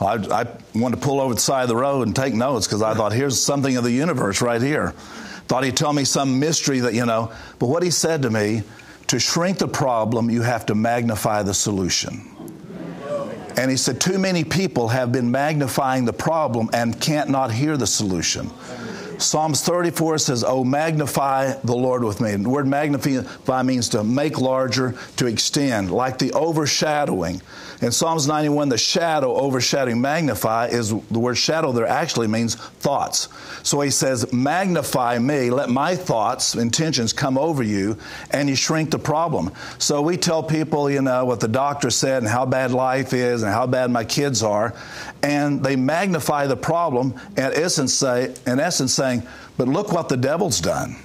I, 0.00 0.14
I 0.14 0.46
wanted 0.74 0.96
to 0.96 1.02
pull 1.02 1.20
over 1.20 1.34
the 1.34 1.40
side 1.40 1.62
of 1.62 1.68
the 1.68 1.76
road 1.76 2.06
and 2.06 2.16
take 2.16 2.34
notes 2.34 2.66
because 2.66 2.82
I 2.82 2.94
thought, 2.94 3.12
here's 3.12 3.40
something 3.40 3.76
of 3.76 3.84
the 3.84 3.92
universe 3.92 4.40
right 4.40 4.60
here. 4.60 4.90
Thought 5.46 5.64
he'd 5.64 5.76
tell 5.76 5.92
me 5.92 6.04
some 6.04 6.40
mystery 6.40 6.80
that, 6.80 6.94
you 6.94 7.06
know, 7.06 7.32
but 7.58 7.66
what 7.66 7.82
he 7.82 7.90
said 7.90 8.22
to 8.22 8.30
me 8.30 8.62
to 9.10 9.18
shrink 9.18 9.58
the 9.58 9.66
problem, 9.66 10.30
you 10.30 10.40
have 10.40 10.64
to 10.64 10.76
magnify 10.76 11.42
the 11.42 11.52
solution. 11.52 12.30
And 13.56 13.68
he 13.68 13.76
said, 13.76 14.00
Too 14.00 14.20
many 14.20 14.44
people 14.44 14.86
have 14.86 15.10
been 15.10 15.32
magnifying 15.32 16.04
the 16.04 16.12
problem 16.12 16.70
and 16.72 16.98
can't 17.00 17.28
not 17.28 17.50
hear 17.50 17.76
the 17.76 17.88
solution. 17.88 18.48
Psalms 19.20 19.62
34 19.62 20.18
says, 20.18 20.44
Oh, 20.44 20.64
magnify 20.64 21.54
the 21.64 21.74
Lord 21.74 22.02
with 22.02 22.20
me. 22.20 22.32
And 22.32 22.44
the 22.44 22.48
word 22.48 22.66
magnify 22.66 23.62
means 23.62 23.88
to 23.90 24.02
make 24.02 24.40
larger, 24.40 24.96
to 25.16 25.26
extend, 25.26 25.90
like 25.90 26.18
the 26.18 26.32
overshadowing. 26.32 27.42
In 27.82 27.92
Psalms 27.92 28.26
91, 28.26 28.68
the 28.68 28.78
shadow 28.78 29.34
overshadowing 29.34 30.00
magnify 30.00 30.66
is 30.66 30.90
the 30.90 31.18
word 31.18 31.36
shadow 31.36 31.72
there 31.72 31.86
actually 31.86 32.26
means 32.26 32.54
thoughts. 32.54 33.28
So 33.62 33.80
he 33.80 33.90
says, 33.90 34.32
Magnify 34.32 35.18
me, 35.18 35.50
let 35.50 35.70
my 35.70 35.96
thoughts, 35.96 36.54
intentions 36.54 37.12
come 37.12 37.38
over 37.38 37.62
you, 37.62 37.96
and 38.32 38.48
you 38.48 38.54
shrink 38.54 38.90
the 38.90 38.98
problem. 38.98 39.52
So 39.78 40.02
we 40.02 40.16
tell 40.16 40.42
people, 40.42 40.90
you 40.90 41.02
know, 41.02 41.24
what 41.24 41.40
the 41.40 41.48
doctor 41.48 41.90
said 41.90 42.22
and 42.22 42.30
how 42.30 42.46
bad 42.46 42.72
life 42.72 43.12
is 43.12 43.42
and 43.42 43.52
how 43.52 43.66
bad 43.66 43.90
my 43.90 44.04
kids 44.04 44.42
are, 44.42 44.74
and 45.22 45.62
they 45.62 45.76
magnify 45.76 46.46
the 46.46 46.56
problem, 46.56 47.14
in 47.36 47.44
essence, 47.44 47.94
say, 47.94 48.34
in 48.46 48.60
essence 48.60 48.92
saying, 48.92 49.09
But 49.56 49.68
look 49.68 49.92
what 49.92 50.08
the 50.08 50.16
devil's 50.16 50.60
done. 50.60 50.96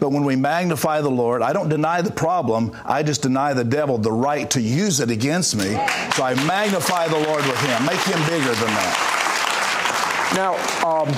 But 0.00 0.10
when 0.10 0.24
we 0.24 0.34
magnify 0.34 1.02
the 1.02 1.10
Lord, 1.10 1.42
I 1.42 1.52
don't 1.52 1.68
deny 1.68 2.00
the 2.00 2.10
problem, 2.10 2.74
I 2.86 3.02
just 3.02 3.20
deny 3.20 3.52
the 3.52 3.64
devil 3.64 3.98
the 3.98 4.10
right 4.10 4.50
to 4.50 4.60
use 4.60 4.98
it 4.98 5.10
against 5.10 5.54
me. 5.54 5.74
So 6.14 6.22
I 6.24 6.34
magnify 6.46 7.08
the 7.08 7.18
Lord 7.18 7.44
with 7.44 7.60
him, 7.60 7.84
make 7.84 8.00
him 8.00 8.18
bigger 8.26 8.54
than 8.54 8.72
that. 8.72 9.20
Now, 10.34 10.54
um, 10.88 11.14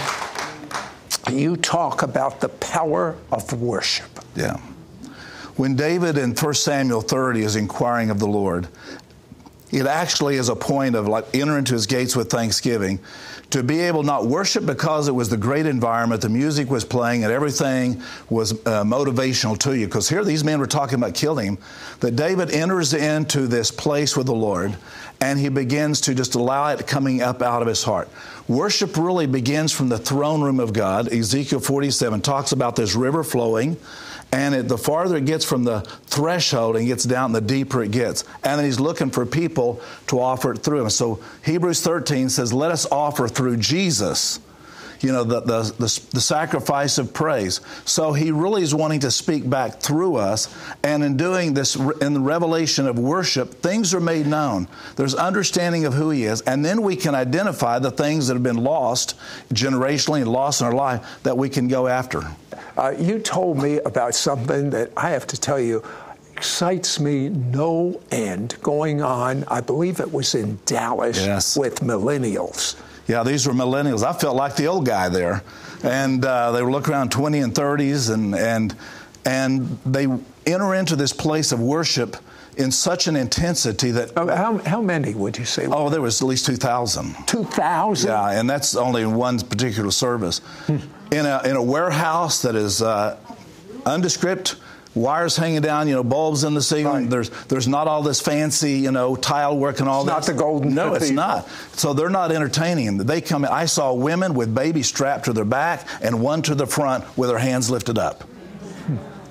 you 1.33 1.57
talk 1.57 2.03
about 2.03 2.41
the 2.41 2.49
power 2.49 3.17
of 3.31 3.53
worship. 3.61 4.11
Yeah. 4.35 4.57
When 5.57 5.77
David 5.77 6.17
in 6.17 6.35
1 6.35 6.55
Samuel 6.55 7.03
30 7.03 7.43
is 7.43 7.57
inquiring 7.57 8.11
of 8.11 8.19
the 8.19 8.27
Lord, 8.27 8.69
it 9.73 9.87
actually 9.87 10.37
is 10.37 10.49
a 10.49 10.57
point 10.57 10.95
of 10.95 11.09
like 11.09 11.27
enter 11.35 11.59
into 11.59 11.73
his 11.73 11.87
gates 11.87 12.15
with 12.15 12.31
thanksgiving 12.31 13.01
to 13.53 13.63
be 13.63 13.81
able 13.81 14.03
not 14.03 14.27
worship 14.27 14.65
because 14.65 15.09
it 15.09 15.13
was 15.13 15.29
the 15.29 15.37
great 15.37 15.67
environment, 15.67 16.23
the 16.23 16.29
music 16.29 16.71
was 16.71 16.85
playing, 16.85 17.23
and 17.23 17.33
everything 17.33 18.03
was 18.31 18.53
uh, 18.53 18.83
motivational 18.83 19.59
to 19.59 19.77
you. 19.77 19.87
Because 19.87 20.09
here 20.09 20.25
these 20.25 20.43
men 20.43 20.59
were 20.59 20.67
talking 20.67 20.95
about 20.95 21.15
killing 21.15 21.47
him. 21.47 21.59
That 22.01 22.17
David 22.17 22.51
enters 22.51 22.95
into 22.95 23.47
this 23.47 23.71
place 23.71 24.17
with 24.17 24.27
the 24.27 24.35
Lord, 24.35 24.75
and 25.21 25.39
he 25.39 25.51
begins 25.51 26.01
to 26.03 26.15
just 26.15 26.35
allow 26.35 26.69
it 26.69 26.87
coming 26.87 27.21
up 27.21 27.43
out 27.43 27.61
of 27.61 27.69
his 27.69 27.83
heart. 27.83 28.09
Worship 28.49 28.97
really 28.97 29.27
begins 29.27 29.71
from 29.71 29.91
the 29.91 29.99
throne 29.99 30.41
room 30.41 30.59
of 30.59 30.73
God. 30.73 31.13
Ezekiel 31.13 31.61
47 31.61 32.23
talks 32.23 32.53
about 32.53 32.75
this 32.75 32.95
river 32.95 33.23
flowing. 33.23 33.77
And 34.33 34.55
it, 34.55 34.69
the 34.69 34.79
farther 34.79 35.17
it 35.17 35.27
gets 35.27 35.45
from 35.45 35.65
the 35.65 35.81
threshold 36.07 36.77
and 36.77 36.87
gets 36.87 37.05
down, 37.05 37.33
the 37.33 37.41
deeper 37.41 37.83
it 37.83 37.91
gets. 37.91 38.25
And 38.43 38.59
then 38.59 38.65
he's 38.65 38.81
looking 38.81 39.11
for 39.11 39.27
people 39.27 39.83
to 40.07 40.21
offer 40.21 40.53
it 40.53 40.59
through 40.59 40.83
him. 40.83 40.91
So 40.91 41.23
Hebrews 41.45 41.83
13 41.83 42.31
says, 42.31 42.53
Let 42.53 42.71
us 42.71 42.87
offer 42.91 43.29
through 43.29 43.59
Jesus, 43.59 44.41
you 45.03 45.13
know, 45.13 45.25
the, 45.25 45.41
the, 45.41 45.63
the, 45.79 46.01
the, 46.13 46.21
sacrifice 46.21 46.99
of 46.99 47.13
praise. 47.13 47.61
So 47.85 48.13
he 48.13 48.31
really 48.31 48.63
is 48.63 48.75
wanting 48.75 49.01
to 49.01 49.11
speak 49.11 49.49
back 49.49 49.81
through 49.81 50.17
us. 50.17 50.55
And 50.85 51.03
in 51.03 51.17
doing 51.17 51.55
this, 51.55 51.75
in 51.75 52.15
the 52.15 52.21
revelation 52.21 52.87
of 52.87 52.99
worship, 52.99 53.55
things 53.55 53.93
are 53.95 54.01
made 54.01 54.27
known. 54.27 54.69
There's 54.97 55.15
understanding 55.15 55.85
of 55.85 55.95
who 55.95 56.11
he 56.11 56.25
is. 56.25 56.41
And 56.43 56.65
then 56.65 56.83
we 56.83 56.95
can 56.95 57.15
identify 57.15 57.79
the 57.79 57.91
things 57.91 58.29
that 58.29 58.35
have 58.35 58.43
been 58.43 58.63
lost 58.63 59.19
generationally 59.53 60.23
and 60.23 60.31
lost 60.31 60.61
in 60.61 60.69
our 60.69 60.75
life 60.75 61.05
that 61.25 61.37
we 61.37 61.49
can 61.49 61.67
go 61.69 61.89
after. 61.89 62.23
Uh, 62.77 62.95
you 62.99 63.19
told 63.19 63.61
me 63.61 63.79
about 63.81 64.15
something 64.15 64.71
that 64.71 64.91
I 64.97 65.11
have 65.11 65.27
to 65.29 65.41
tell 65.41 65.61
you 65.61 65.83
excites 66.37 66.99
me 66.99 67.29
no 67.29 68.01
end 68.11 68.57
going 68.63 69.03
on. 69.03 69.45
I 69.49 69.61
believe 69.61 70.01
it 70.01 70.13
was 70.13 70.35
in 70.35 70.59
Dallas 70.65 71.19
yes. 71.19 71.57
with 71.57 71.81
millennials. 71.81 72.77
Yeah, 73.09 73.23
these 73.23 73.47
were 73.47 73.53
millennials. 73.53 74.05
I 74.05 74.13
felt 74.13 74.37
like 74.37 74.57
the 74.57 74.67
old 74.67 74.87
guy 74.87 75.09
there, 75.09 75.43
and 75.83 76.25
uh, 76.25 76.53
they 76.53 76.63
were 76.63 76.71
looking 76.71 76.95
around 76.95 77.11
20 77.11 77.41
and 77.41 77.55
30s, 77.55 78.13
and 78.13 78.35
and 78.35 78.77
and 79.25 79.79
they 79.85 80.07
enter 80.47 80.75
into 80.75 80.97
this 80.97 81.13
place 81.13 81.53
of 81.53 81.61
worship 81.61 82.17
in 82.57 82.71
such 82.71 83.07
an 83.07 83.17
intensity 83.17 83.91
that. 83.93 84.13
Oh, 84.17 84.29
how, 84.29 84.59
how 84.59 84.83
many 84.83 85.15
would 85.15 85.39
you 85.39 85.45
say? 85.45 85.67
Oh, 85.67 85.89
there 85.89 86.03
was 86.03 86.21
at 86.21 86.29
least 86.29 86.47
2,000. 86.47 87.27
2,000? 87.27 88.11
Yeah, 88.11 88.31
and 88.31 88.49
that's 88.49 88.77
only 88.77 89.03
in 89.03 89.15
one 89.15 89.39
particular 89.41 89.91
service. 89.91 90.39
Hmm. 90.67 90.77
In, 91.13 91.27
a, 91.27 91.43
in 91.45 91.57
a 91.57 91.63
warehouse 91.63 92.43
that 92.43 92.57
is 92.57 92.83
uh, 92.83 93.19
undescript, 93.87 94.57
wires 94.95 95.37
hanging 95.37 95.61
down, 95.61 95.89
you 95.89 95.95
know, 95.95 96.05
bulbs 96.05 96.45
in 96.45 96.55
the 96.55 96.63
ceiling. 96.63 97.03
Right. 97.03 97.11
There's 97.11 97.31
there's 97.47 97.69
not 97.69 97.89
all 97.89 98.03
this 98.03 98.21
fancy, 98.21 98.73
you 98.73 98.91
know, 98.91 99.17
tile 99.17 99.57
work 99.57 99.81
and 99.81 99.89
all 99.89 100.05
that. 100.05 100.13
Not 100.13 100.27
the 100.27 100.35
golden. 100.35 100.75
No, 100.75 100.95
it's 100.95 101.11
not. 101.11 101.49
So 101.73 101.93
they're 101.93 102.11
not 102.11 102.33
entertaining. 102.33 102.99
They 102.99 103.21
come. 103.21 103.45
In. 103.45 103.51
I 103.51 103.67
saw 103.67 103.93
women 103.93 104.35
with 104.35 104.55
babies 104.55 104.87
strapped 104.87 105.27
to 105.27 105.33
their 105.33 105.45
back 105.45 105.89
and 106.01 106.21
one 106.21 106.43
to 106.43 106.55
the 106.55 106.67
front 106.67 107.05
with 107.17 107.29
their 107.31 107.39
hands 107.39 107.71
lifted 107.71 107.99
up 107.99 108.25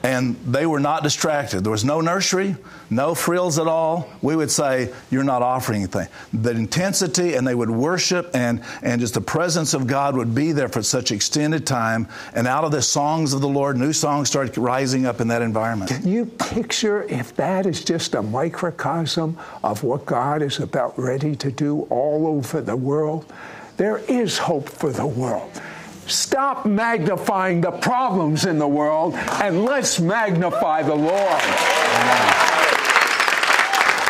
and 0.04 0.36
they 0.46 0.66
were 0.66 0.80
not 0.80 1.04
distracted. 1.04 1.64
There 1.64 1.72
was 1.72 1.86
no 1.86 2.02
nursery, 2.02 2.56
no 2.90 3.14
frills 3.14 3.60
at 3.60 3.68
all. 3.68 4.10
We 4.22 4.36
would 4.36 4.50
say, 4.50 4.92
You're 5.12 5.24
not 5.24 5.42
offering 5.42 5.84
anything. 5.84 6.08
The 6.34 6.52
intensity, 6.52 7.36
and 7.36 7.46
they 7.46 7.54
would 7.54 7.70
worship, 7.70 8.32
and, 8.34 8.64
and 8.82 9.00
just 9.00 9.14
the 9.14 9.22
presence 9.22 9.74
of 9.74 9.86
God 9.86 10.16
would 10.16 10.34
be 10.34 10.52
there 10.52 10.70
for 10.70 10.82
such 10.82 11.12
extended 11.12 11.68
time. 11.68 12.08
And 12.34 12.48
out 12.48 12.64
of 12.64 12.72
the 12.72 12.82
songs 12.82 13.34
of 13.34 13.42
the 13.42 13.48
Lord, 13.48 13.78
new 13.78 13.94
songs 13.94 14.28
started 14.28 14.58
rising 14.58 15.06
up 15.06 15.22
in 15.22 15.28
that 15.28 15.42
environment. 15.42 15.92
Can 15.92 16.08
you 16.08 16.26
picture 16.26 17.04
if 17.04 17.36
that 17.36 17.66
is 17.66 17.84
just 17.84 18.16
a 18.16 18.24
microcosm 18.24 19.38
of 19.64 19.84
what 19.84 20.06
God 20.06 20.42
is 20.42 20.60
about 20.60 20.98
ready 20.98 21.36
to 21.36 21.52
do 21.52 21.82
all 21.84 22.26
over 22.26 22.62
the 22.62 22.76
world? 22.76 23.32
There 23.78 24.00
is 24.00 24.38
hope 24.38 24.70
for 24.70 24.92
the 24.92 25.06
world. 25.06 25.62
Stop 26.08 26.66
magnifying 26.66 27.62
the 27.62 27.72
problems 27.72 28.46
in 28.46 28.60
the 28.60 28.68
world 28.68 29.14
and 29.16 29.64
let's 29.64 30.00
magnify 30.00 30.84
the 30.84 30.96
Lord. 30.96 31.42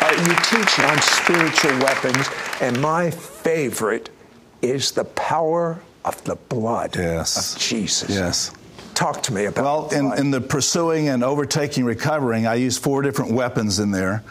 Uh, 0.00 0.10
you 0.18 0.34
teach 0.44 0.78
on 0.80 1.00
spiritual 1.00 1.78
weapons, 1.78 2.28
and 2.60 2.80
my 2.80 3.10
favorite 3.10 4.10
is 4.60 4.90
the 4.92 5.04
power 5.04 5.80
of 6.04 6.22
the 6.24 6.34
blood 6.34 6.96
yes. 6.96 7.54
of 7.54 7.60
Jesus. 7.60 8.10
Yes. 8.10 8.50
Talk 8.94 9.22
to 9.24 9.34
me 9.34 9.46
about 9.46 9.64
Well, 9.64 9.88
in, 9.90 10.18
in 10.18 10.30
the 10.30 10.40
pursuing 10.40 11.08
and 11.08 11.22
overtaking 11.22 11.84
recovering, 11.84 12.46
I 12.46 12.56
use 12.56 12.78
four 12.78 13.02
different 13.02 13.32
weapons 13.32 13.78
in 13.78 13.90
there. 13.90 14.22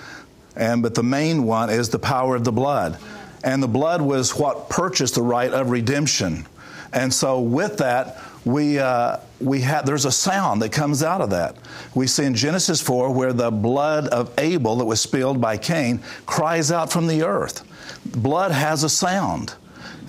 And 0.56 0.84
but 0.84 0.96
the 0.96 1.04
main 1.04 1.44
one 1.44 1.70
is 1.70 1.90
the 1.90 2.00
power 2.00 2.36
of 2.36 2.44
the 2.44 2.52
blood. 2.52 2.98
And 3.44 3.64
the 3.64 3.68
blood 3.68 4.02
was 4.02 4.36
what 4.36 4.70
purchased 4.70 5.16
the 5.16 5.24
right 5.24 5.52
of 5.52 5.72
redemption. 5.72 6.46
And 6.94 7.14
so 7.14 7.40
with 7.40 7.78
that, 7.78 8.18
we, 8.44 8.80
uh, 8.80 9.18
we 9.40 9.62
have, 9.62 9.86
there's 9.86 10.06
a 10.06 10.12
sound 10.12 10.62
that 10.62 10.72
comes 10.72 11.04
out 11.04 11.22
of 11.22 11.30
that. 11.30 11.56
We 11.94 12.08
see 12.08 12.26
in 12.26 12.34
Genesis 12.34 12.82
4 12.82 13.12
where 13.14 13.34
the 13.34 13.52
blood 13.52 14.08
of 14.08 14.32
Abel 14.38 14.78
that 14.78 14.86
was 14.86 15.00
spilled 15.00 15.40
by 15.40 15.58
Cain 15.58 16.00
cries 16.26 16.72
out 16.72 16.92
from 16.92 17.08
the 17.08 17.24
earth. 17.24 17.64
Blood 18.06 18.52
has 18.52 18.84
a 18.84 18.90
sound. 18.90 19.54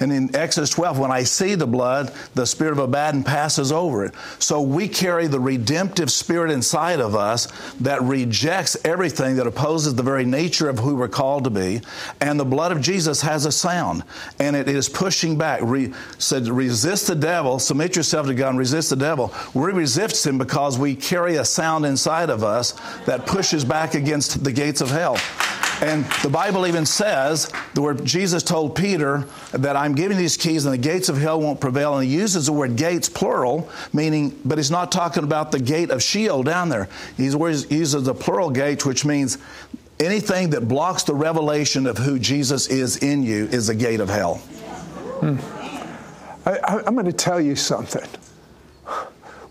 And 0.00 0.12
in 0.12 0.34
Exodus 0.34 0.70
12, 0.70 0.98
when 0.98 1.12
I 1.12 1.22
see 1.22 1.54
the 1.54 1.66
blood, 1.66 2.12
the 2.34 2.46
spirit 2.46 2.72
of 2.72 2.78
Abaddon 2.78 3.24
passes 3.24 3.72
over 3.72 4.04
it. 4.04 4.14
So 4.38 4.60
we 4.60 4.88
carry 4.88 5.26
the 5.26 5.40
redemptive 5.40 6.10
spirit 6.10 6.50
inside 6.50 7.00
of 7.00 7.14
us 7.14 7.48
that 7.80 8.02
rejects 8.02 8.76
everything 8.84 9.36
that 9.36 9.46
opposes 9.46 9.94
the 9.94 10.02
very 10.02 10.24
nature 10.24 10.68
of 10.68 10.78
who 10.78 10.96
we're 10.96 11.08
called 11.08 11.44
to 11.44 11.50
be. 11.50 11.82
And 12.20 12.38
the 12.38 12.44
blood 12.44 12.72
of 12.72 12.80
Jesus 12.80 13.20
has 13.22 13.46
a 13.46 13.52
sound, 13.52 14.02
and 14.38 14.56
it 14.56 14.68
is 14.68 14.88
pushing 14.88 15.38
back. 15.38 15.60
Re, 15.62 15.92
said, 16.18 16.48
resist 16.48 17.06
the 17.06 17.14
devil, 17.14 17.58
submit 17.58 17.96
yourself 17.96 18.26
to 18.26 18.34
God, 18.34 18.50
and 18.50 18.58
resist 18.58 18.90
the 18.90 18.96
devil. 18.96 19.32
We 19.54 19.72
resist 19.72 20.26
him 20.26 20.38
because 20.38 20.78
we 20.78 20.94
carry 20.94 21.36
a 21.36 21.44
sound 21.44 21.86
inside 21.86 22.30
of 22.30 22.42
us 22.42 22.72
that 23.06 23.26
pushes 23.26 23.64
back 23.64 23.94
against 23.94 24.42
the 24.44 24.52
gates 24.52 24.80
of 24.80 24.90
hell. 24.90 25.16
And 25.82 26.04
the 26.22 26.30
Bible 26.30 26.64
even 26.68 26.86
says, 26.86 27.50
where 27.74 27.92
Jesus 27.92 28.44
told 28.44 28.76
Peter 28.76 29.26
that 29.50 29.76
I'm 29.76 29.96
giving 29.96 30.16
these 30.16 30.36
keys 30.36 30.64
and 30.64 30.72
the 30.72 30.78
gates 30.78 31.08
of 31.08 31.18
hell 31.18 31.40
won't 31.40 31.60
prevail. 31.60 31.98
And 31.98 32.06
he 32.08 32.14
uses 32.14 32.46
the 32.46 32.52
word 32.52 32.76
gates, 32.76 33.08
plural, 33.08 33.68
meaning, 33.92 34.40
but 34.44 34.58
he's 34.58 34.70
not 34.70 34.92
talking 34.92 35.24
about 35.24 35.50
the 35.50 35.58
gate 35.58 35.90
of 35.90 36.00
Sheol 36.00 36.44
down 36.44 36.68
there. 36.68 36.88
He 37.16 37.24
uses 37.24 38.04
the 38.04 38.14
plural 38.14 38.50
gate, 38.50 38.86
which 38.86 39.04
means 39.04 39.38
anything 39.98 40.50
that 40.50 40.68
blocks 40.68 41.02
the 41.02 41.14
revelation 41.14 41.88
of 41.88 41.98
who 41.98 42.16
Jesus 42.16 42.68
is 42.68 42.98
in 42.98 43.24
you 43.24 43.46
is 43.46 43.68
a 43.68 43.74
gate 43.74 43.98
of 43.98 44.08
hell. 44.08 44.36
Hmm. 44.36 45.38
I, 46.46 46.82
I'm 46.86 46.94
going 46.94 47.06
to 47.06 47.12
tell 47.12 47.40
you 47.40 47.56
something 47.56 48.08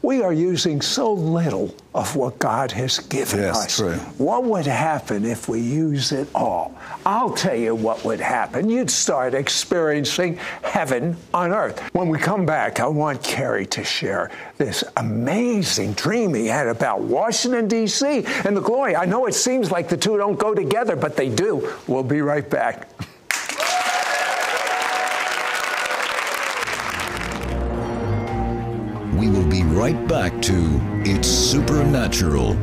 we 0.02 0.24
are 0.24 0.34
using 0.34 0.82
so 0.82 1.14
little 1.14 1.74
of 1.94 2.16
what 2.16 2.40
God 2.40 2.72
has 2.72 3.00
given 3.00 3.40
yes, 3.40 3.58
us. 3.58 3.78
True. 3.78 3.96
What 4.18 4.44
would 4.46 4.66
happen 4.66 5.26
if 5.26 5.48
we 5.48 5.60
use 5.60 6.12
it 6.12 6.28
all? 6.34 6.76
I'll 7.06 7.34
tell 7.34 7.56
you 7.56 7.76
what 7.76 8.04
would 8.04 8.20
happen. 8.20 8.70
You'd 8.70 8.90
start 8.90 9.34
experiencing 9.34 10.38
heaven 10.64 11.18
on 11.34 11.52
earth. 11.52 11.80
When 11.94 12.10
we 12.10 12.18
come 12.18 12.46
back, 12.46 12.80
I 12.80 12.88
want 12.88 13.24
Kerry 13.24 13.66
to 13.68 13.84
share 13.84 14.32
this 14.58 14.84
amazing 14.98 15.94
dream 15.94 16.34
he 16.34 16.48
had 16.48 16.68
about 16.68 17.02
Washington, 17.02 17.68
D.C. 17.68 18.26
and 18.46 18.56
the 18.56 18.62
glory. 18.62 18.96
I 18.96 19.06
know 19.06 19.28
it 19.28 19.34
seems 19.36 19.72
like 19.72 19.90
the 19.90 19.98
two 19.98 20.18
don't 20.18 20.40
go 20.40 20.56
together, 20.56 20.96
but 20.96 21.16
they 21.16 21.30
do. 21.30 21.72
We'll 21.88 22.04
be 22.04 22.22
right 22.22 22.50
back. 22.50 22.90
right 29.82 30.08
back 30.08 30.40
to 30.40 30.80
It's 31.06 31.28
Supernatural. 31.28 32.56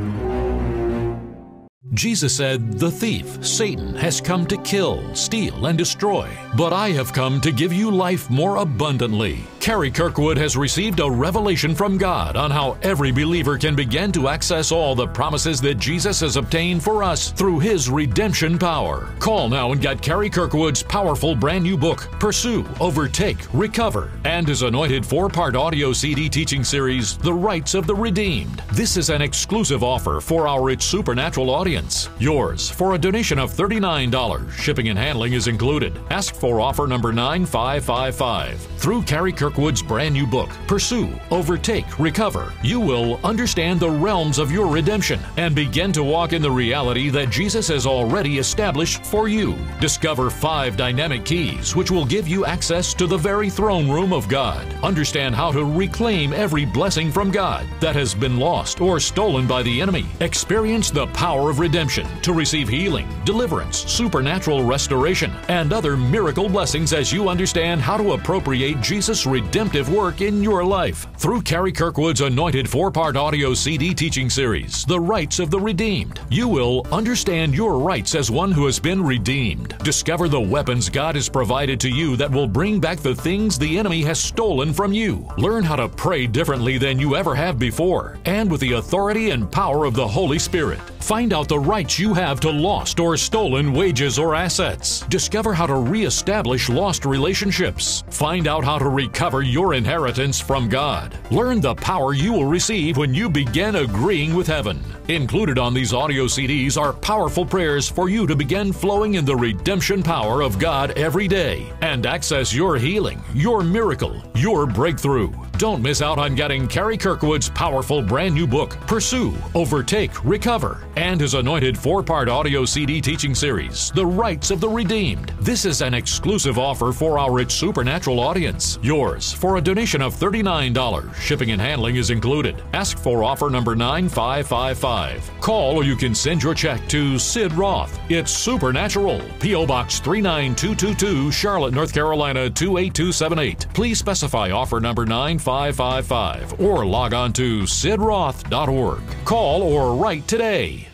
Jesus 1.92 2.32
said, 2.32 2.78
The 2.78 2.92
thief, 2.92 3.44
Satan, 3.44 3.96
has 3.96 4.20
come 4.20 4.46
to 4.46 4.56
kill, 4.58 5.02
steal, 5.16 5.66
and 5.66 5.76
destroy, 5.76 6.28
but 6.56 6.72
I 6.72 6.90
have 6.90 7.12
come 7.12 7.40
to 7.40 7.50
give 7.50 7.72
you 7.72 7.90
life 7.90 8.30
more 8.30 8.58
abundantly. 8.58 9.38
Kerry 9.60 9.90
Kirkwood 9.90 10.38
has 10.38 10.56
received 10.56 11.00
a 11.00 11.10
revelation 11.10 11.74
from 11.74 11.98
God 11.98 12.36
on 12.36 12.50
how 12.50 12.78
every 12.82 13.10
believer 13.10 13.58
can 13.58 13.74
begin 13.74 14.12
to 14.12 14.28
access 14.28 14.72
all 14.72 14.94
the 14.94 15.06
promises 15.08 15.60
that 15.60 15.78
Jesus 15.78 16.20
has 16.20 16.36
obtained 16.36 16.82
for 16.82 17.02
us 17.02 17.32
through 17.32 17.58
his 17.58 17.90
redemption 17.90 18.58
power. 18.58 19.08
Call 19.18 19.48
now 19.48 19.72
and 19.72 19.80
get 19.80 20.00
Kerry 20.00 20.30
Kirkwood's 20.30 20.82
powerful 20.82 21.34
brand 21.34 21.64
new 21.64 21.76
book, 21.76 22.08
Pursue, 22.20 22.64
Overtake, 22.80 23.38
Recover, 23.52 24.10
and 24.24 24.46
his 24.46 24.62
anointed 24.62 25.04
four 25.04 25.28
part 25.28 25.56
audio 25.56 25.92
CD 25.92 26.28
teaching 26.28 26.64
series, 26.64 27.18
The 27.18 27.34
Rights 27.34 27.74
of 27.74 27.86
the 27.86 27.94
Redeemed. 27.94 28.62
This 28.72 28.96
is 28.96 29.10
an 29.10 29.20
exclusive 29.20 29.82
offer 29.82 30.20
for 30.20 30.48
our 30.48 30.62
rich 30.62 30.82
Supernatural 30.82 31.50
audience. 31.50 32.08
Yours 32.18 32.70
for 32.70 32.94
a 32.94 32.98
donation 32.98 33.38
of 33.38 33.52
$39. 33.52 34.50
Shipping 34.52 34.88
and 34.88 34.98
handling 34.98 35.32
is 35.32 35.48
included. 35.48 35.98
Ask 36.10 36.34
for 36.34 36.60
offer 36.60 36.86
number 36.86 37.12
9555. 37.12 38.60
Through 38.78 39.02
Kerry 39.02 39.32
Kirkwood 39.32 39.47
Kirkwood's 39.48 39.82
brand 39.82 40.12
new 40.12 40.26
book, 40.26 40.50
Pursue, 40.66 41.08
Overtake, 41.30 41.98
Recover, 41.98 42.52
you 42.62 42.78
will 42.78 43.18
understand 43.24 43.80
the 43.80 43.88
realms 43.88 44.38
of 44.38 44.52
your 44.52 44.66
redemption 44.66 45.18
and 45.38 45.54
begin 45.54 45.90
to 45.92 46.04
walk 46.04 46.34
in 46.34 46.42
the 46.42 46.50
reality 46.50 47.08
that 47.08 47.30
Jesus 47.30 47.66
has 47.68 47.86
already 47.86 48.36
established 48.36 49.06
for 49.06 49.26
you. 49.26 49.56
Discover 49.80 50.28
five 50.28 50.76
dynamic 50.76 51.24
keys 51.24 51.74
which 51.74 51.90
will 51.90 52.04
give 52.04 52.28
you 52.28 52.44
access 52.44 52.92
to 52.92 53.06
the 53.06 53.16
very 53.16 53.48
throne 53.48 53.90
room 53.90 54.12
of 54.12 54.28
God. 54.28 54.66
Understand 54.82 55.34
how 55.34 55.50
to 55.50 55.64
reclaim 55.64 56.34
every 56.34 56.66
blessing 56.66 57.10
from 57.10 57.30
God 57.30 57.66
that 57.80 57.96
has 57.96 58.14
been 58.14 58.36
lost 58.36 58.82
or 58.82 59.00
stolen 59.00 59.46
by 59.46 59.62
the 59.62 59.80
enemy. 59.80 60.04
Experience 60.20 60.90
the 60.90 61.06
power 61.08 61.48
of 61.48 61.58
redemption 61.58 62.06
to 62.20 62.34
receive 62.34 62.68
healing, 62.68 63.08
deliverance, 63.24 63.78
supernatural 63.90 64.62
restoration, 64.62 65.32
and 65.48 65.72
other 65.72 65.96
miracle 65.96 66.50
blessings 66.50 66.92
as 66.92 67.14
you 67.14 67.30
understand 67.30 67.80
how 67.80 67.96
to 67.96 68.12
appropriate 68.12 68.78
Jesus' 68.82 69.24
redemptive 69.38 69.88
work 69.92 70.20
in 70.20 70.42
your 70.42 70.64
life 70.64 71.06
through 71.16 71.40
Kerry 71.40 71.70
Kirkwood's 71.70 72.22
anointed 72.22 72.68
four 72.68 72.90
part 72.90 73.16
audio 73.16 73.54
CD 73.54 73.94
teaching 73.94 74.28
series, 74.28 74.84
The 74.84 74.98
Rights 74.98 75.38
of 75.38 75.48
the 75.48 75.60
Redeemed. 75.60 76.18
You 76.28 76.48
will 76.48 76.84
understand 76.90 77.54
your 77.54 77.78
rights 77.78 78.16
as 78.16 78.32
one 78.32 78.50
who 78.50 78.66
has 78.66 78.80
been 78.80 79.00
redeemed. 79.00 79.78
Discover 79.78 80.28
the 80.28 80.40
weapons 80.40 80.88
God 80.88 81.14
has 81.14 81.28
provided 81.28 81.78
to 81.80 81.88
you 81.88 82.16
that 82.16 82.32
will 82.32 82.48
bring 82.48 82.80
back 82.80 82.98
the 82.98 83.14
things 83.14 83.56
the 83.56 83.78
enemy 83.78 84.02
has 84.02 84.18
stolen 84.18 84.72
from 84.72 84.92
you. 84.92 85.28
Learn 85.36 85.62
how 85.62 85.76
to 85.76 85.88
pray 85.88 86.26
differently 86.26 86.76
than 86.76 86.98
you 86.98 87.14
ever 87.14 87.36
have 87.36 87.60
before, 87.60 88.18
and 88.24 88.50
with 88.50 88.60
the 88.60 88.72
authority 88.72 89.30
and 89.30 89.52
power 89.52 89.84
of 89.84 89.94
the 89.94 90.08
Holy 90.08 90.40
Spirit. 90.40 90.80
Find 90.98 91.32
out 91.32 91.48
the 91.48 91.58
rights 91.58 91.98
you 91.98 92.12
have 92.12 92.40
to 92.40 92.50
lost 92.50 93.00
or 93.00 93.16
stolen 93.16 93.72
wages 93.72 94.18
or 94.18 94.34
assets. 94.34 95.06
Discover 95.08 95.54
how 95.54 95.66
to 95.66 95.76
reestablish 95.76 96.68
lost 96.68 97.06
relationships. 97.06 98.04
Find 98.10 98.46
out 98.46 98.62
how 98.62 98.78
to 98.78 98.88
recover 98.88 99.27
recover 99.28 99.42
your 99.42 99.74
inheritance 99.74 100.40
from 100.40 100.70
God. 100.70 101.14
Learn 101.30 101.60
the 101.60 101.74
power 101.74 102.14
you 102.14 102.32
will 102.32 102.46
receive 102.46 102.96
when 102.96 103.12
you 103.12 103.28
begin 103.28 103.76
agreeing 103.76 104.34
with 104.34 104.46
heaven. 104.46 104.82
Included 105.08 105.58
on 105.58 105.74
these 105.74 105.92
audio 105.92 106.24
CDs 106.24 106.80
are 106.80 106.94
powerful 106.94 107.44
prayers 107.44 107.90
for 107.90 108.08
you 108.08 108.26
to 108.26 108.34
begin 108.34 108.72
flowing 108.72 109.14
in 109.14 109.26
the 109.26 109.36
redemption 109.36 110.02
power 110.02 110.40
of 110.40 110.58
God 110.58 110.92
every 110.92 111.28
day 111.28 111.70
and 111.82 112.06
access 112.06 112.54
your 112.54 112.78
healing, 112.78 113.22
your 113.34 113.62
miracle, 113.62 114.22
your 114.34 114.66
breakthrough. 114.66 115.47
Don't 115.58 115.82
miss 115.82 116.02
out 116.02 116.20
on 116.20 116.36
getting 116.36 116.68
Kerry 116.68 116.96
Kirkwood's 116.96 117.48
powerful 117.48 118.00
brand 118.00 118.32
new 118.32 118.46
book, 118.46 118.78
Pursue, 118.86 119.34
Overtake, 119.56 120.24
Recover, 120.24 120.86
and 120.94 121.20
his 121.20 121.34
anointed 121.34 121.76
four 121.76 122.00
part 122.00 122.28
audio 122.28 122.64
CD 122.64 123.00
teaching 123.00 123.34
series, 123.34 123.90
The 123.90 124.06
Rights 124.06 124.52
of 124.52 124.60
the 124.60 124.68
Redeemed. 124.68 125.32
This 125.40 125.64
is 125.64 125.82
an 125.82 125.94
exclusive 125.94 126.60
offer 126.60 126.92
for 126.92 127.18
our 127.18 127.32
rich 127.32 127.50
supernatural 127.50 128.20
audience. 128.20 128.78
Yours 128.82 129.32
for 129.32 129.56
a 129.56 129.60
donation 129.60 130.00
of 130.00 130.14
$39. 130.14 131.12
Shipping 131.14 131.50
and 131.50 131.60
handling 131.60 131.96
is 131.96 132.10
included. 132.10 132.62
Ask 132.72 132.96
for 132.96 133.24
offer 133.24 133.50
number 133.50 133.74
9555. 133.74 135.40
Call 135.40 135.78
or 135.78 135.82
you 135.82 135.96
can 135.96 136.14
send 136.14 136.40
your 136.40 136.54
check 136.54 136.86
to 136.88 137.18
Sid 137.18 137.52
Roth. 137.54 137.98
It's 138.08 138.30
Supernatural, 138.30 139.20
P.O. 139.40 139.66
Box 139.66 139.98
39222, 139.98 141.32
Charlotte, 141.32 141.74
North 141.74 141.92
Carolina 141.92 142.48
28278. 142.48 143.66
Please 143.74 143.98
specify 143.98 144.52
offer 144.52 144.78
number 144.78 145.04
9555. 145.04 145.47
555 145.48 146.60
or 146.60 146.84
log 146.84 147.14
on 147.14 147.32
to 147.32 147.62
sidroth.org. 147.62 149.00
Call 149.24 149.62
or 149.62 149.94
write 149.94 150.28
today. 150.28 150.86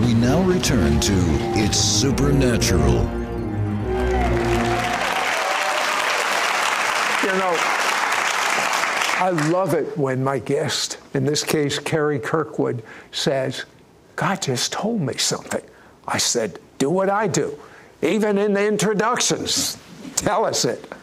We 0.00 0.14
now 0.14 0.40
return 0.42 1.00
to 1.00 1.12
It's 1.56 1.76
Supernatural. 1.78 2.92
You 7.24 7.38
know, 7.40 7.56
I 9.18 9.30
love 9.50 9.74
it 9.74 9.98
when 9.98 10.22
my 10.22 10.38
guest, 10.38 10.98
in 11.12 11.24
this 11.24 11.42
case, 11.42 11.80
Kerry 11.80 12.20
Kirkwood, 12.20 12.84
says, 13.10 13.64
God 14.14 14.40
just 14.40 14.72
told 14.72 15.00
me 15.00 15.16
something. 15.16 15.62
I 16.06 16.18
said, 16.18 16.60
do 16.78 16.88
what 16.88 17.10
I 17.10 17.26
do. 17.26 17.58
Even 18.00 18.38
in 18.38 18.52
the 18.52 18.64
introductions, 18.64 19.76
Tell 20.24 20.46
us 20.46 20.64
it. 20.64 20.93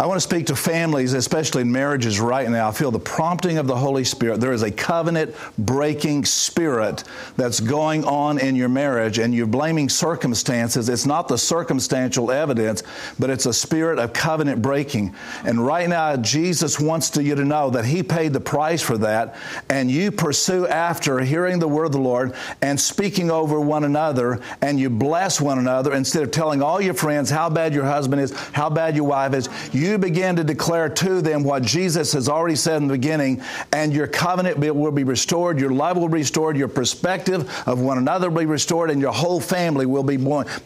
I 0.00 0.06
want 0.06 0.16
to 0.16 0.26
speak 0.26 0.46
to 0.46 0.56
families, 0.56 1.12
especially 1.12 1.60
in 1.60 1.70
marriages 1.70 2.20
right 2.20 2.48
now. 2.48 2.68
I 2.68 2.72
feel 2.72 2.90
the 2.90 2.98
prompting 2.98 3.58
of 3.58 3.66
the 3.66 3.76
Holy 3.76 4.02
Spirit. 4.02 4.40
There 4.40 4.54
is 4.54 4.62
a 4.62 4.70
covenant 4.70 5.36
breaking 5.58 6.24
spirit 6.24 7.04
that's 7.36 7.60
going 7.60 8.06
on 8.06 8.38
in 8.38 8.56
your 8.56 8.70
marriage, 8.70 9.18
and 9.18 9.34
you're 9.34 9.46
blaming 9.46 9.90
circumstances. 9.90 10.88
It's 10.88 11.04
not 11.04 11.28
the 11.28 11.36
circumstantial 11.36 12.30
evidence, 12.30 12.82
but 13.18 13.28
it's 13.28 13.44
a 13.44 13.52
spirit 13.52 13.98
of 13.98 14.14
covenant 14.14 14.62
breaking. 14.62 15.14
And 15.44 15.66
right 15.66 15.86
now, 15.86 16.16
Jesus 16.16 16.80
wants 16.80 17.10
to, 17.10 17.22
you 17.22 17.34
to 17.34 17.44
know 17.44 17.68
that 17.68 17.84
He 17.84 18.02
paid 18.02 18.32
the 18.32 18.40
price 18.40 18.80
for 18.80 18.96
that, 18.96 19.36
and 19.68 19.90
you 19.90 20.10
pursue 20.12 20.66
after 20.66 21.18
hearing 21.18 21.58
the 21.58 21.68
word 21.68 21.84
of 21.84 21.92
the 21.92 22.00
Lord 22.00 22.32
and 22.62 22.80
speaking 22.80 23.30
over 23.30 23.60
one 23.60 23.84
another, 23.84 24.40
and 24.62 24.80
you 24.80 24.88
bless 24.88 25.42
one 25.42 25.58
another 25.58 25.92
instead 25.92 26.22
of 26.22 26.30
telling 26.30 26.62
all 26.62 26.80
your 26.80 26.94
friends 26.94 27.28
how 27.28 27.50
bad 27.50 27.74
your 27.74 27.84
husband 27.84 28.22
is, 28.22 28.32
how 28.52 28.70
bad 28.70 28.96
your 28.96 29.04
wife 29.04 29.34
is. 29.34 29.50
You 29.74 29.89
you 29.90 29.98
begin 29.98 30.36
to 30.36 30.44
declare 30.44 30.88
to 30.88 31.20
them 31.20 31.42
what 31.42 31.62
Jesus 31.62 32.12
has 32.12 32.28
already 32.28 32.56
said 32.56 32.76
in 32.80 32.86
the 32.88 32.94
beginning, 32.94 33.42
and 33.72 33.92
your 33.92 34.06
covenant 34.06 34.56
will 34.58 34.92
be 34.92 35.04
restored, 35.04 35.60
your 35.60 35.70
love 35.70 35.96
will 35.98 36.08
be 36.08 36.18
restored, 36.18 36.56
your 36.56 36.68
perspective 36.68 37.50
of 37.66 37.80
one 37.80 37.98
another 37.98 38.30
will 38.30 38.38
be 38.38 38.46
restored, 38.46 38.90
and 38.90 39.00
your 39.00 39.12
whole 39.12 39.40
family 39.40 39.84
will 39.84 40.04
be, 40.04 40.16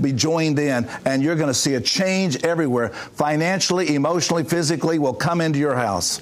be 0.01 0.13
joined 0.13 0.59
in. 0.59 0.87
And 1.05 1.23
you're 1.23 1.37
going 1.37 1.49
to 1.49 1.55
see 1.55 1.75
a 1.75 1.81
change 1.81 2.45
everywhere. 2.45 2.91
Financially, 2.91 3.95
emotionally, 3.95 4.45
physically, 4.45 4.99
will 4.99 5.15
come 5.15 5.41
into 5.41 5.59
your 5.59 5.75
house. 5.75 6.21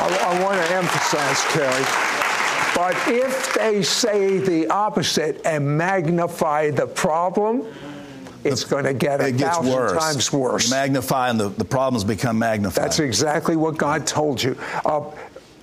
I, 0.00 0.06
I 0.08 0.42
want 0.44 0.64
to 0.64 0.74
emphasize, 0.74 1.42
Terry. 1.52 1.84
But 2.74 2.94
if 3.08 3.54
they 3.54 3.82
say 3.82 4.38
the 4.38 4.68
opposite 4.68 5.44
and 5.44 5.76
magnify 5.76 6.70
the 6.70 6.86
problem, 6.86 7.66
it's 8.44 8.64
going 8.64 8.84
to 8.84 8.94
get 8.94 9.20
a 9.20 9.32
thousand 9.32 9.72
worse. 9.72 9.92
times 9.92 10.32
worse. 10.32 10.70
Magnify, 10.70 11.30
and 11.30 11.40
the, 11.40 11.48
the 11.50 11.64
problems 11.64 12.04
become 12.04 12.38
magnified. 12.38 12.84
That's 12.84 12.98
exactly 12.98 13.56
what 13.56 13.76
God 13.76 14.06
told 14.06 14.42
you. 14.42 14.56
Uh, 14.84 15.10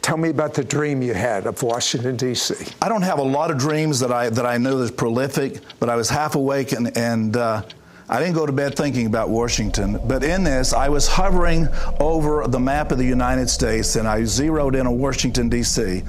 tell 0.02 0.18
me 0.18 0.30
about 0.30 0.54
the 0.54 0.64
dream 0.64 1.02
you 1.02 1.14
had 1.14 1.48
of 1.48 1.62
Washington 1.64 2.16
D.C. 2.16 2.54
I 2.82 2.90
don't 2.90 3.02
have 3.02 3.20
a 3.20 3.24
lot 3.24 3.52
of 3.52 3.58
dreams 3.58 4.00
that 4.02 4.12
I 4.12 4.30
that 4.30 4.46
I 4.46 4.58
know 4.58 4.78
that's 4.80 4.92
prolific, 4.92 5.62
but 5.80 5.90
I 5.90 5.96
was 5.96 6.10
half 6.10 6.36
awake 6.36 6.72
and 6.72 6.96
and. 6.98 7.36
Uh, 7.36 7.64
I 8.08 8.20
didn't 8.20 8.36
go 8.36 8.46
to 8.46 8.52
bed 8.52 8.76
thinking 8.76 9.08
about 9.08 9.30
Washington, 9.30 10.00
but 10.06 10.24
in 10.24 10.44
this, 10.44 10.74
I 10.74 10.90
was 10.90 11.08
hovering 11.08 11.68
over 12.00 12.48
the 12.48 12.60
map 12.60 12.92
of 12.92 13.00
the 13.00 13.06
United 13.06 13.50
States 13.50 13.96
and 13.96 14.08
I 14.08 14.24
zeroed 14.26 14.76
in 14.76 14.86
on 14.86 15.00
Washington, 15.00 15.50
D.C. 15.50 16.04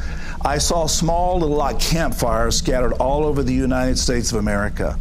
I 0.44 0.58
saw 0.58 0.84
small 0.86 1.40
little 1.40 1.56
like 1.56 1.80
campfires 1.80 2.58
scattered 2.58 2.92
all 2.94 3.24
over 3.24 3.42
the 3.42 3.54
United 3.54 3.98
States 3.98 4.30
of 4.30 4.38
America. 4.38 4.98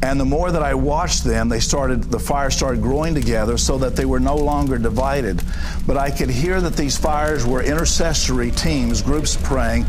And 0.00 0.20
the 0.20 0.24
more 0.24 0.52
that 0.52 0.62
I 0.62 0.74
watched 0.74 1.24
them, 1.24 1.48
they 1.48 1.58
started, 1.58 2.04
the 2.04 2.20
fires 2.20 2.54
started 2.54 2.80
growing 2.80 3.14
together 3.14 3.58
so 3.58 3.78
that 3.78 3.96
they 3.96 4.04
were 4.04 4.20
no 4.20 4.36
longer 4.36 4.78
divided. 4.78 5.42
But 5.86 5.96
I 5.96 6.10
could 6.10 6.30
hear 6.30 6.60
that 6.60 6.76
these 6.76 6.96
fires 6.96 7.44
were 7.44 7.62
intercessory 7.62 8.52
teams, 8.52 9.02
groups 9.02 9.36
praying, 9.36 9.86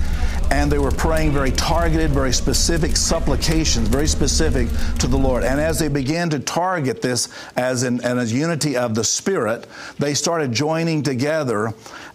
and 0.49 0.71
they 0.71 0.79
were 0.79 0.91
praying 0.91 1.31
very 1.31 1.51
targeted, 1.51 2.09
very 2.09 2.33
specific 2.33 2.97
supplications, 2.97 3.87
very 3.87 4.07
specific 4.07 4.67
to 4.97 5.05
the 5.05 5.17
Lord. 5.17 5.43
And 5.43 5.59
as 5.59 5.77
they 5.77 5.89
began 5.89 6.31
to 6.31 6.39
target 6.39 7.03
this 7.03 7.29
as 7.55 7.83
in, 7.83 8.03
as 8.03 8.33
unity 8.33 8.75
of 8.75 8.95
the 8.95 9.03
Spirit, 9.03 9.67
they 9.99 10.15
started 10.15 10.51
joining 10.51 11.03
together 11.03 11.71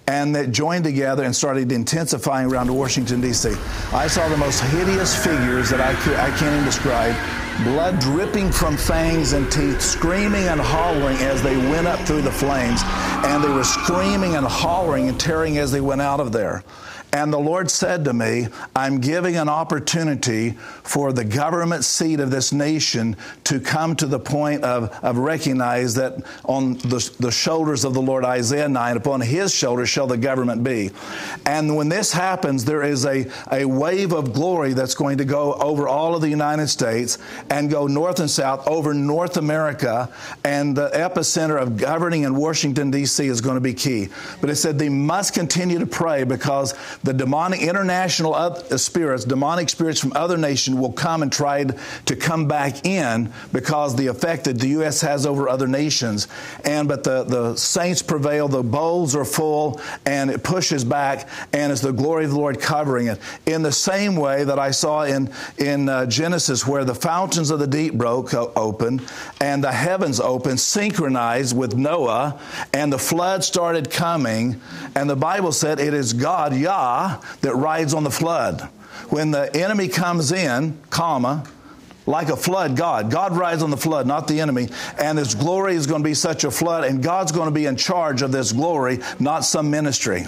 and 0.08 0.34
that 0.34 0.50
joined 0.50 0.84
together 0.84 1.22
and 1.22 1.34
started 1.34 1.70
intensifying 1.70 2.50
around 2.50 2.74
Washington, 2.74 3.20
D.C. 3.20 3.54
I 3.92 4.08
saw 4.08 4.28
the 4.28 4.36
most 4.36 4.60
hideous 4.60 5.16
figures 5.24 5.70
that 5.70 5.80
I, 5.80 5.94
could, 6.02 6.16
I 6.16 6.28
can't 6.36 6.52
even 6.52 6.64
describe 6.64 7.14
blood 7.62 8.00
dripping 8.00 8.50
from 8.50 8.76
fangs 8.76 9.32
and 9.32 9.50
teeth, 9.52 9.80
screaming 9.80 10.44
and 10.48 10.60
hollering 10.60 11.16
as 11.18 11.42
they 11.42 11.56
went 11.56 11.86
up 11.86 12.00
through 12.00 12.22
the 12.22 12.32
flames. 12.32 12.80
And 13.24 13.42
they 13.44 13.48
were 13.48 13.64
screaming 13.64 14.34
and 14.34 14.46
hollering 14.46 15.08
and 15.08 15.18
tearing 15.20 15.58
as 15.58 15.70
they 15.70 15.80
went 15.80 16.02
out 16.02 16.20
of 16.20 16.32
there. 16.32 16.64
And 17.14 17.32
the 17.32 17.38
Lord 17.38 17.70
said 17.70 18.06
to 18.06 18.12
me, 18.12 18.48
I'm 18.74 19.00
giving 19.00 19.36
an 19.36 19.48
opportunity 19.48 20.50
for 20.82 21.12
the 21.12 21.24
government 21.24 21.84
seat 21.84 22.18
of 22.18 22.32
this 22.32 22.52
nation 22.52 23.16
to 23.44 23.60
come 23.60 23.94
to 23.96 24.06
the 24.06 24.18
point 24.18 24.64
of, 24.64 24.90
of 25.00 25.18
recognize 25.18 25.94
that 25.94 26.24
on 26.44 26.74
the, 26.78 27.08
the 27.20 27.30
shoulders 27.30 27.84
of 27.84 27.94
the 27.94 28.02
Lord, 28.02 28.24
Isaiah 28.24 28.68
9, 28.68 28.96
upon 28.96 29.20
his 29.20 29.54
shoulders 29.54 29.88
shall 29.88 30.08
the 30.08 30.16
government 30.16 30.64
be. 30.64 30.90
And 31.46 31.76
when 31.76 31.88
this 31.88 32.10
happens, 32.10 32.64
there 32.64 32.82
is 32.82 33.06
a, 33.06 33.30
a 33.52 33.64
wave 33.64 34.12
of 34.12 34.32
glory 34.32 34.72
that's 34.72 34.96
going 34.96 35.18
to 35.18 35.24
go 35.24 35.54
over 35.54 35.86
all 35.86 36.16
of 36.16 36.20
the 36.20 36.28
United 36.28 36.66
States 36.66 37.18
and 37.48 37.70
go 37.70 37.86
north 37.86 38.18
and 38.18 38.28
south 38.28 38.66
over 38.66 38.92
North 38.92 39.36
America. 39.36 40.12
And 40.42 40.76
the 40.76 40.90
epicenter 40.90 41.62
of 41.62 41.76
governing 41.76 42.24
in 42.24 42.34
Washington, 42.34 42.90
D.C. 42.90 43.24
is 43.24 43.40
going 43.40 43.54
to 43.54 43.60
be 43.60 43.72
key. 43.72 44.08
But 44.40 44.50
it 44.50 44.56
said 44.56 44.80
they 44.80 44.88
must 44.88 45.32
continue 45.32 45.78
to 45.78 45.86
pray 45.86 46.24
because 46.24 46.74
the 47.04 47.12
demonic 47.12 47.60
international 47.60 48.34
uh, 48.34 48.54
spirits, 48.78 49.26
demonic 49.26 49.68
spirits 49.68 50.00
from 50.00 50.12
other 50.16 50.38
nations 50.38 50.76
will 50.76 50.92
come 50.92 51.22
and 51.22 51.30
try 51.30 51.64
to 51.64 52.16
come 52.16 52.48
back 52.48 52.86
in 52.86 53.30
because 53.52 53.94
the 53.94 54.06
effect 54.06 54.44
that 54.44 54.58
the 54.58 54.68
U.S. 54.68 55.02
has 55.02 55.26
over 55.26 55.48
other 55.48 55.68
nations. 55.68 56.28
And 56.64 56.88
but 56.88 57.04
the, 57.04 57.24
the 57.24 57.56
saints 57.56 58.00
prevail, 58.00 58.48
the 58.48 58.62
bowls 58.62 59.14
are 59.14 59.26
full, 59.26 59.80
and 60.06 60.30
it 60.30 60.42
pushes 60.42 60.82
back, 60.82 61.28
and 61.52 61.70
it's 61.70 61.82
the 61.82 61.92
glory 61.92 62.24
of 62.24 62.30
the 62.30 62.38
Lord 62.38 62.58
covering 62.58 63.08
it. 63.08 63.20
In 63.44 63.62
the 63.62 63.72
same 63.72 64.16
way 64.16 64.44
that 64.44 64.58
I 64.58 64.70
saw 64.70 65.02
in 65.02 65.30
in 65.58 65.90
uh, 65.90 66.06
Genesis, 66.06 66.66
where 66.66 66.86
the 66.86 66.94
fountains 66.94 67.50
of 67.50 67.58
the 67.58 67.66
deep 67.66 67.94
broke 67.94 68.32
uh, 68.32 68.46
open, 68.56 69.02
and 69.42 69.62
the 69.62 69.72
heavens 69.72 70.20
opened, 70.20 70.58
synchronized 70.58 71.54
with 71.54 71.76
Noah, 71.76 72.40
and 72.72 72.90
the 72.90 72.98
flood 72.98 73.44
started 73.44 73.90
coming, 73.90 74.58
and 74.94 75.10
the 75.10 75.16
Bible 75.16 75.52
said 75.52 75.78
it 75.78 75.92
is 75.92 76.14
God 76.14 76.56
Yah 76.56 76.93
that 77.40 77.54
rides 77.54 77.94
on 77.94 78.04
the 78.04 78.10
flood. 78.10 78.62
When 79.10 79.30
the 79.30 79.54
enemy 79.54 79.88
comes 79.88 80.32
in, 80.32 80.78
comma, 80.90 81.44
like 82.06 82.28
a 82.28 82.36
flood, 82.36 82.76
God. 82.76 83.10
God 83.10 83.36
rides 83.36 83.62
on 83.62 83.70
the 83.70 83.76
flood, 83.76 84.06
not 84.06 84.28
the 84.28 84.40
enemy. 84.40 84.68
And 84.98 85.18
His 85.18 85.34
glory 85.34 85.74
is 85.74 85.86
going 85.86 86.02
to 86.02 86.08
be 86.08 86.14
such 86.14 86.44
a 86.44 86.50
flood, 86.50 86.84
and 86.84 87.02
God's 87.02 87.32
going 87.32 87.48
to 87.48 87.54
be 87.54 87.66
in 87.66 87.76
charge 87.76 88.22
of 88.22 88.30
this 88.32 88.52
glory, 88.52 88.98
not 89.18 89.44
some 89.44 89.70
ministry. 89.70 90.20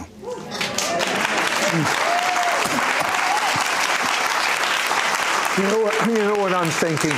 You 5.56 5.62
know 5.62 5.82
what, 5.82 6.06
you 6.06 6.18
know 6.18 6.36
what 6.36 6.52
I'm 6.52 6.70
thinking? 6.70 7.12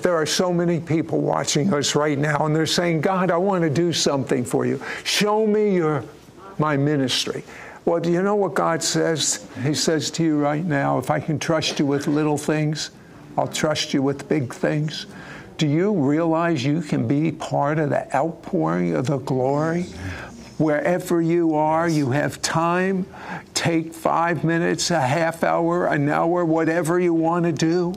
There 0.00 0.14
are 0.14 0.26
so 0.26 0.52
many 0.52 0.78
people 0.78 1.20
watching 1.20 1.72
us 1.74 1.94
right 1.94 2.18
now, 2.18 2.46
and 2.46 2.54
they're 2.54 2.66
saying, 2.66 3.00
God, 3.00 3.30
I 3.30 3.36
want 3.36 3.62
to 3.62 3.70
do 3.70 3.92
something 3.92 4.44
for 4.44 4.64
you. 4.64 4.80
Show 5.04 5.46
me 5.46 5.74
your 5.74 6.04
my 6.58 6.76
ministry. 6.76 7.42
Well, 7.84 8.00
do 8.00 8.12
you 8.12 8.22
know 8.22 8.36
what 8.36 8.54
God 8.54 8.82
says? 8.82 9.46
He 9.62 9.74
says 9.74 10.10
to 10.12 10.24
you 10.24 10.38
right 10.38 10.64
now, 10.64 10.98
if 10.98 11.10
I 11.10 11.18
can 11.18 11.38
trust 11.38 11.78
you 11.78 11.86
with 11.86 12.06
little 12.06 12.38
things, 12.38 12.90
I'll 13.36 13.48
trust 13.48 13.92
you 13.92 14.02
with 14.02 14.28
big 14.28 14.54
things. 14.54 15.06
Do 15.58 15.66
you 15.66 15.92
realize 15.92 16.64
you 16.64 16.80
can 16.80 17.08
be 17.08 17.32
part 17.32 17.78
of 17.78 17.90
the 17.90 18.14
outpouring 18.14 18.94
of 18.94 19.06
the 19.06 19.18
glory? 19.18 19.84
Wherever 20.58 21.20
you 21.20 21.54
are, 21.54 21.88
you 21.88 22.10
have 22.10 22.40
time. 22.40 23.06
Take 23.54 23.92
five 23.92 24.44
minutes, 24.44 24.90
a 24.90 25.00
half 25.00 25.42
hour, 25.42 25.86
an 25.86 26.08
hour, 26.08 26.44
whatever 26.44 27.00
you 27.00 27.14
want 27.14 27.46
to 27.46 27.52
do 27.52 27.94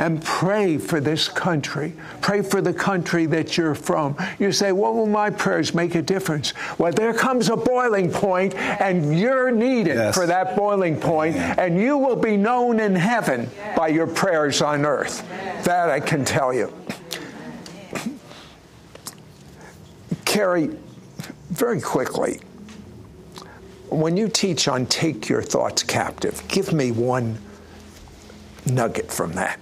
and 0.00 0.24
pray 0.24 0.78
for 0.78 0.98
this 0.98 1.28
country. 1.28 1.92
Pray 2.22 2.40
for 2.40 2.62
the 2.62 2.72
country 2.72 3.26
that 3.26 3.58
you're 3.58 3.74
from. 3.74 4.16
You 4.38 4.50
say, 4.50 4.72
What 4.72 4.94
will 4.94 5.06
my 5.06 5.28
prayers 5.28 5.74
make 5.74 5.94
a 5.94 6.00
difference? 6.00 6.54
Well, 6.78 6.90
there 6.90 7.12
comes 7.12 7.50
a 7.50 7.56
boiling 7.56 8.10
point, 8.10 8.54
and 8.54 9.18
you're 9.18 9.50
needed 9.50 9.96
yes. 9.96 10.14
for 10.14 10.26
that 10.26 10.56
boiling 10.56 10.98
point, 10.98 11.36
and 11.36 11.78
you 11.78 11.98
will 11.98 12.16
be 12.16 12.38
known 12.38 12.80
in 12.80 12.96
heaven 12.96 13.50
by 13.76 13.88
your 13.88 14.06
prayers 14.06 14.62
on 14.62 14.86
earth. 14.86 15.22
That 15.64 15.90
I 15.90 16.00
can 16.00 16.24
tell 16.24 16.54
you. 16.54 16.72
Kerry, 20.24 20.70
very 21.50 21.80
quickly, 21.80 22.40
when 23.90 24.16
you 24.16 24.28
teach 24.28 24.66
on 24.66 24.86
take 24.86 25.28
your 25.28 25.42
thoughts 25.42 25.82
captive, 25.82 26.42
give 26.48 26.72
me 26.72 26.90
one 26.90 27.38
nugget 28.64 29.12
from 29.12 29.32
that. 29.34 29.60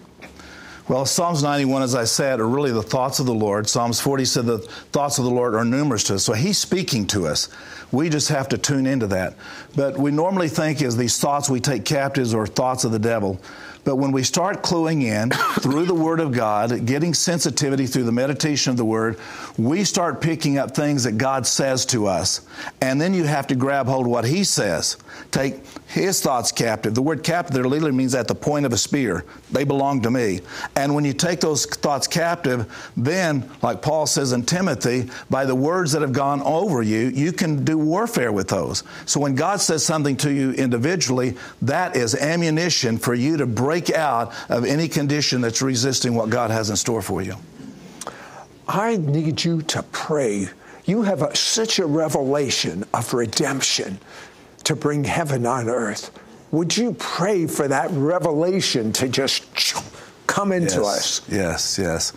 Well, 0.88 1.05
Psalms 1.05 1.42
91, 1.42 1.83
as 1.83 1.94
I 1.94 2.05
said, 2.05 2.40
are 2.40 2.48
really 2.48 2.72
the 2.72 2.83
thoughts 2.83 3.18
of 3.18 3.27
the 3.27 3.35
Lord. 3.35 3.68
Psalms 3.68 4.01
40 4.01 4.24
said 4.24 4.46
the 4.46 4.59
thoughts 4.59 5.18
of 5.18 5.24
the 5.24 5.31
Lord 5.31 5.55
are 5.55 5.64
numerous 5.64 6.05
to 6.05 6.14
us. 6.14 6.24
So 6.24 6.33
He's 6.33 6.57
speaking 6.57 7.07
to 7.09 7.27
us. 7.27 7.51
We 7.92 8.09
just 8.09 8.31
have 8.31 8.48
to 8.48 8.59
tune 8.59 8.87
into 8.87 9.07
that. 9.09 9.35
But 9.77 9.98
we 9.98 10.11
normally 10.11 10.48
think 10.48 10.81
as 10.81 10.96
these 10.96 11.20
thoughts 11.20 11.51
we 11.51 11.61
take 11.61 11.85
captives 11.85 12.33
or 12.33 12.46
thoughts 12.46 12.85
of 12.85 12.92
the 12.92 12.98
devil. 12.98 13.38
But 13.85 13.96
when 13.96 14.12
we 14.12 14.22
start 14.22 14.62
cluing 14.62 15.03
in 15.03 15.31
through 15.61 15.85
the 15.85 15.94
Word 15.94 16.20
of 16.20 16.33
God, 16.33 16.87
getting 16.87 17.12
sensitivity 17.12 17.87
through 17.87 18.05
the 18.05 18.12
meditation 18.12 18.70
of 18.70 18.77
the 18.77 18.85
Word, 18.85 19.18
we 19.57 19.85
start 19.85 20.22
picking 20.22 20.57
up 20.57 20.74
things 20.74 21.05
that 21.05 21.18
God 21.18 21.46
says 21.46 21.85
to 21.87 22.07
us. 22.07 22.46
And 22.81 23.01
then 23.01 23.12
you 23.12 23.24
have 23.24 23.46
to 23.48 23.55
grab 23.55 23.87
hold 23.87 24.07
of 24.07 24.11
what 24.11 24.24
He 24.24 24.42
says. 24.44 24.96
Take 25.31 25.64
His 25.88 26.20
thoughts 26.20 26.53
captive. 26.53 26.94
The 26.94 27.01
word 27.01 27.24
captive 27.24 27.55
there 27.55 27.64
literally 27.64 27.96
means 27.96 28.14
at 28.14 28.29
the 28.29 28.35
point 28.35 28.66
of 28.66 28.74
a 28.74 28.77
spear. 28.77 29.24
They 29.51 29.64
belong 29.64 30.03
to 30.03 30.11
me. 30.11 30.42
And 30.77 30.94
when 30.94 31.03
you 31.03 31.14
take 31.14 31.40
those 31.40 31.64
thoughts 31.64 32.07
captive, 32.07 32.70
then, 32.94 33.48
like 33.62 33.81
Paul 33.81 34.07
says 34.07 34.33
in 34.33 34.44
Timothy, 34.44 35.09
by 35.31 35.46
the 35.46 35.55
words 35.55 35.92
that 35.92 36.03
have 36.03 36.12
gone 36.12 36.42
over 36.42 36.83
you, 36.83 37.09
you 37.09 37.33
can 37.33 37.64
do 37.64 37.79
warfare 37.79 38.33
with 38.33 38.48
those. 38.48 38.85
So 39.07 39.18
when 39.18 39.35
God 39.35 39.62
says 39.62 39.83
something 39.83 40.14
to 40.18 40.31
you 40.31 40.53
individually, 40.53 41.38
that 41.62 41.96
is 41.96 42.14
ammunition 42.14 42.98
for 42.98 43.14
you 43.14 43.38
to 43.38 43.46
break 43.46 43.88
out 43.90 44.35
of 44.51 44.66
any 44.66 44.88
condition 44.88 45.40
that's 45.40 45.62
resisting 45.62 46.14
what 46.14 46.29
God 46.29 46.51
has 46.51 46.68
in 46.68 46.77
store 46.77 47.01
for 47.01 47.22
you. 47.22 47.35
I 48.68 48.98
need 48.98 49.42
you 49.42 49.62
to 49.62 49.83
pray. 49.85 50.48
You 50.85 51.01
have 51.03 51.22
a, 51.22 51.35
such 51.35 51.79
a 51.79 51.87
revelation 51.87 52.85
of 52.92 53.14
redemption 53.14 53.98
to 54.68 54.76
bring 54.76 55.02
heaven 55.02 55.46
on 55.46 55.68
earth. 55.68 56.11
Would 56.50 56.76
you 56.76 56.92
pray 56.98 57.46
for 57.46 57.68
that 57.68 57.90
revelation 57.90 58.92
to 58.94 59.09
just 59.09 59.74
come 60.26 60.52
into 60.52 60.83
yes, 60.83 60.87
us? 60.87 61.28
Yes, 61.28 61.78
yes. 61.78 62.11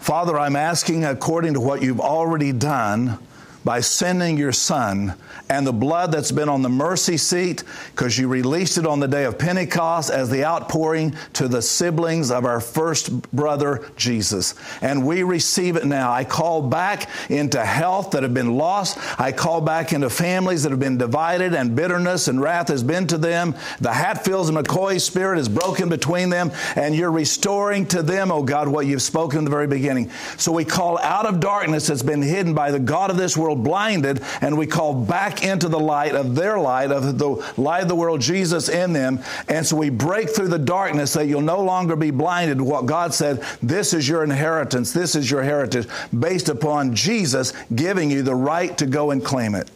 Father, 0.00 0.36
I'm 0.36 0.56
asking 0.56 1.04
according 1.04 1.54
to 1.54 1.60
what 1.60 1.82
you've 1.82 2.00
already 2.00 2.50
done 2.50 3.18
by 3.64 3.80
sending 3.80 4.36
your 4.36 4.52
son 4.52 5.14
and 5.48 5.66
the 5.66 5.72
blood 5.72 6.12
that's 6.12 6.32
been 6.32 6.48
on 6.48 6.62
the 6.62 6.68
mercy 6.68 7.16
seat 7.16 7.64
because 7.90 8.18
you 8.18 8.28
released 8.28 8.78
it 8.78 8.86
on 8.86 9.00
the 9.00 9.08
day 9.08 9.24
of 9.24 9.38
Pentecost 9.38 10.10
as 10.10 10.30
the 10.30 10.44
outpouring 10.44 11.14
to 11.32 11.48
the 11.48 11.62
siblings 11.62 12.30
of 12.30 12.44
our 12.44 12.60
first 12.60 13.22
brother, 13.32 13.90
Jesus. 13.96 14.54
And 14.82 15.06
we 15.06 15.22
receive 15.22 15.76
it 15.76 15.84
now. 15.84 16.12
I 16.12 16.24
call 16.24 16.62
back 16.62 17.08
into 17.30 17.64
health 17.64 18.12
that 18.12 18.22
have 18.22 18.34
been 18.34 18.56
lost. 18.56 18.98
I 19.20 19.32
call 19.32 19.60
back 19.60 19.92
into 19.92 20.10
families 20.10 20.62
that 20.62 20.70
have 20.70 20.80
been 20.80 20.98
divided 20.98 21.54
and 21.54 21.74
bitterness 21.74 22.28
and 22.28 22.40
wrath 22.40 22.68
has 22.68 22.82
been 22.82 23.06
to 23.08 23.18
them. 23.18 23.54
The 23.80 23.92
Hatfields 23.92 24.48
and 24.48 24.58
McCoy 24.58 25.00
spirit 25.00 25.38
is 25.38 25.48
broken 25.48 25.88
between 25.88 26.30
them 26.30 26.52
and 26.76 26.94
you're 26.94 27.10
restoring 27.10 27.86
to 27.86 28.02
them, 28.02 28.30
oh 28.30 28.42
God, 28.42 28.68
what 28.68 28.86
you've 28.86 29.02
spoken 29.02 29.38
in 29.38 29.44
the 29.44 29.50
very 29.50 29.66
beginning. 29.66 30.10
So 30.36 30.52
we 30.52 30.64
call 30.64 30.98
out 30.98 31.26
of 31.26 31.40
darkness 31.40 31.86
that's 31.86 32.02
been 32.02 32.22
hidden 32.22 32.54
by 32.54 32.70
the 32.70 32.78
God 32.78 33.10
of 33.10 33.16
this 33.16 33.36
world 33.36 33.53
blinded 33.56 34.22
and 34.40 34.56
we 34.58 34.66
call 34.66 34.94
back 34.94 35.44
into 35.44 35.68
the 35.68 35.80
light 35.80 36.14
of 36.14 36.34
their 36.34 36.58
light, 36.58 36.90
of 36.90 37.18
the 37.18 37.52
light 37.56 37.82
of 37.82 37.88
the 37.88 37.96
world, 37.96 38.20
Jesus 38.20 38.68
in 38.68 38.92
them. 38.92 39.20
And 39.48 39.66
so 39.66 39.76
we 39.76 39.90
break 39.90 40.30
through 40.30 40.48
the 40.48 40.58
darkness 40.58 41.12
that 41.14 41.26
you'll 41.26 41.40
no 41.40 41.62
longer 41.62 41.96
be 41.96 42.10
blinded 42.10 42.58
to 42.58 42.64
what 42.64 42.86
God 42.86 43.14
said. 43.14 43.42
This 43.62 43.94
is 43.94 44.08
your 44.08 44.24
inheritance. 44.24 44.92
This 44.92 45.14
is 45.14 45.30
your 45.30 45.42
heritage 45.42 45.88
based 46.18 46.48
upon 46.48 46.94
Jesus 46.94 47.52
giving 47.74 48.10
you 48.10 48.22
the 48.22 48.34
right 48.34 48.76
to 48.78 48.86
go 48.86 49.10
and 49.10 49.24
claim 49.24 49.54
it. 49.54 49.70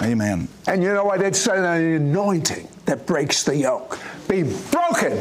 Amen. 0.00 0.48
And 0.66 0.82
you 0.82 0.92
know 0.92 1.04
what? 1.04 1.20
It's 1.20 1.46
an 1.46 1.64
anointing 1.64 2.66
that 2.86 3.06
breaks 3.06 3.44
the 3.44 3.54
yoke. 3.54 3.98
Be 4.28 4.42
broken. 4.70 5.20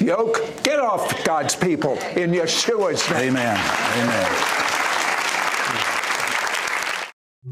Yoke, 0.00 0.42
get 0.62 0.78
off 0.78 1.24
God's 1.24 1.56
people 1.56 1.92
in 2.16 2.32
Yeshua's 2.32 3.08
name. 3.10 3.36
Amen. 3.36 3.56
Amen. 3.98 4.55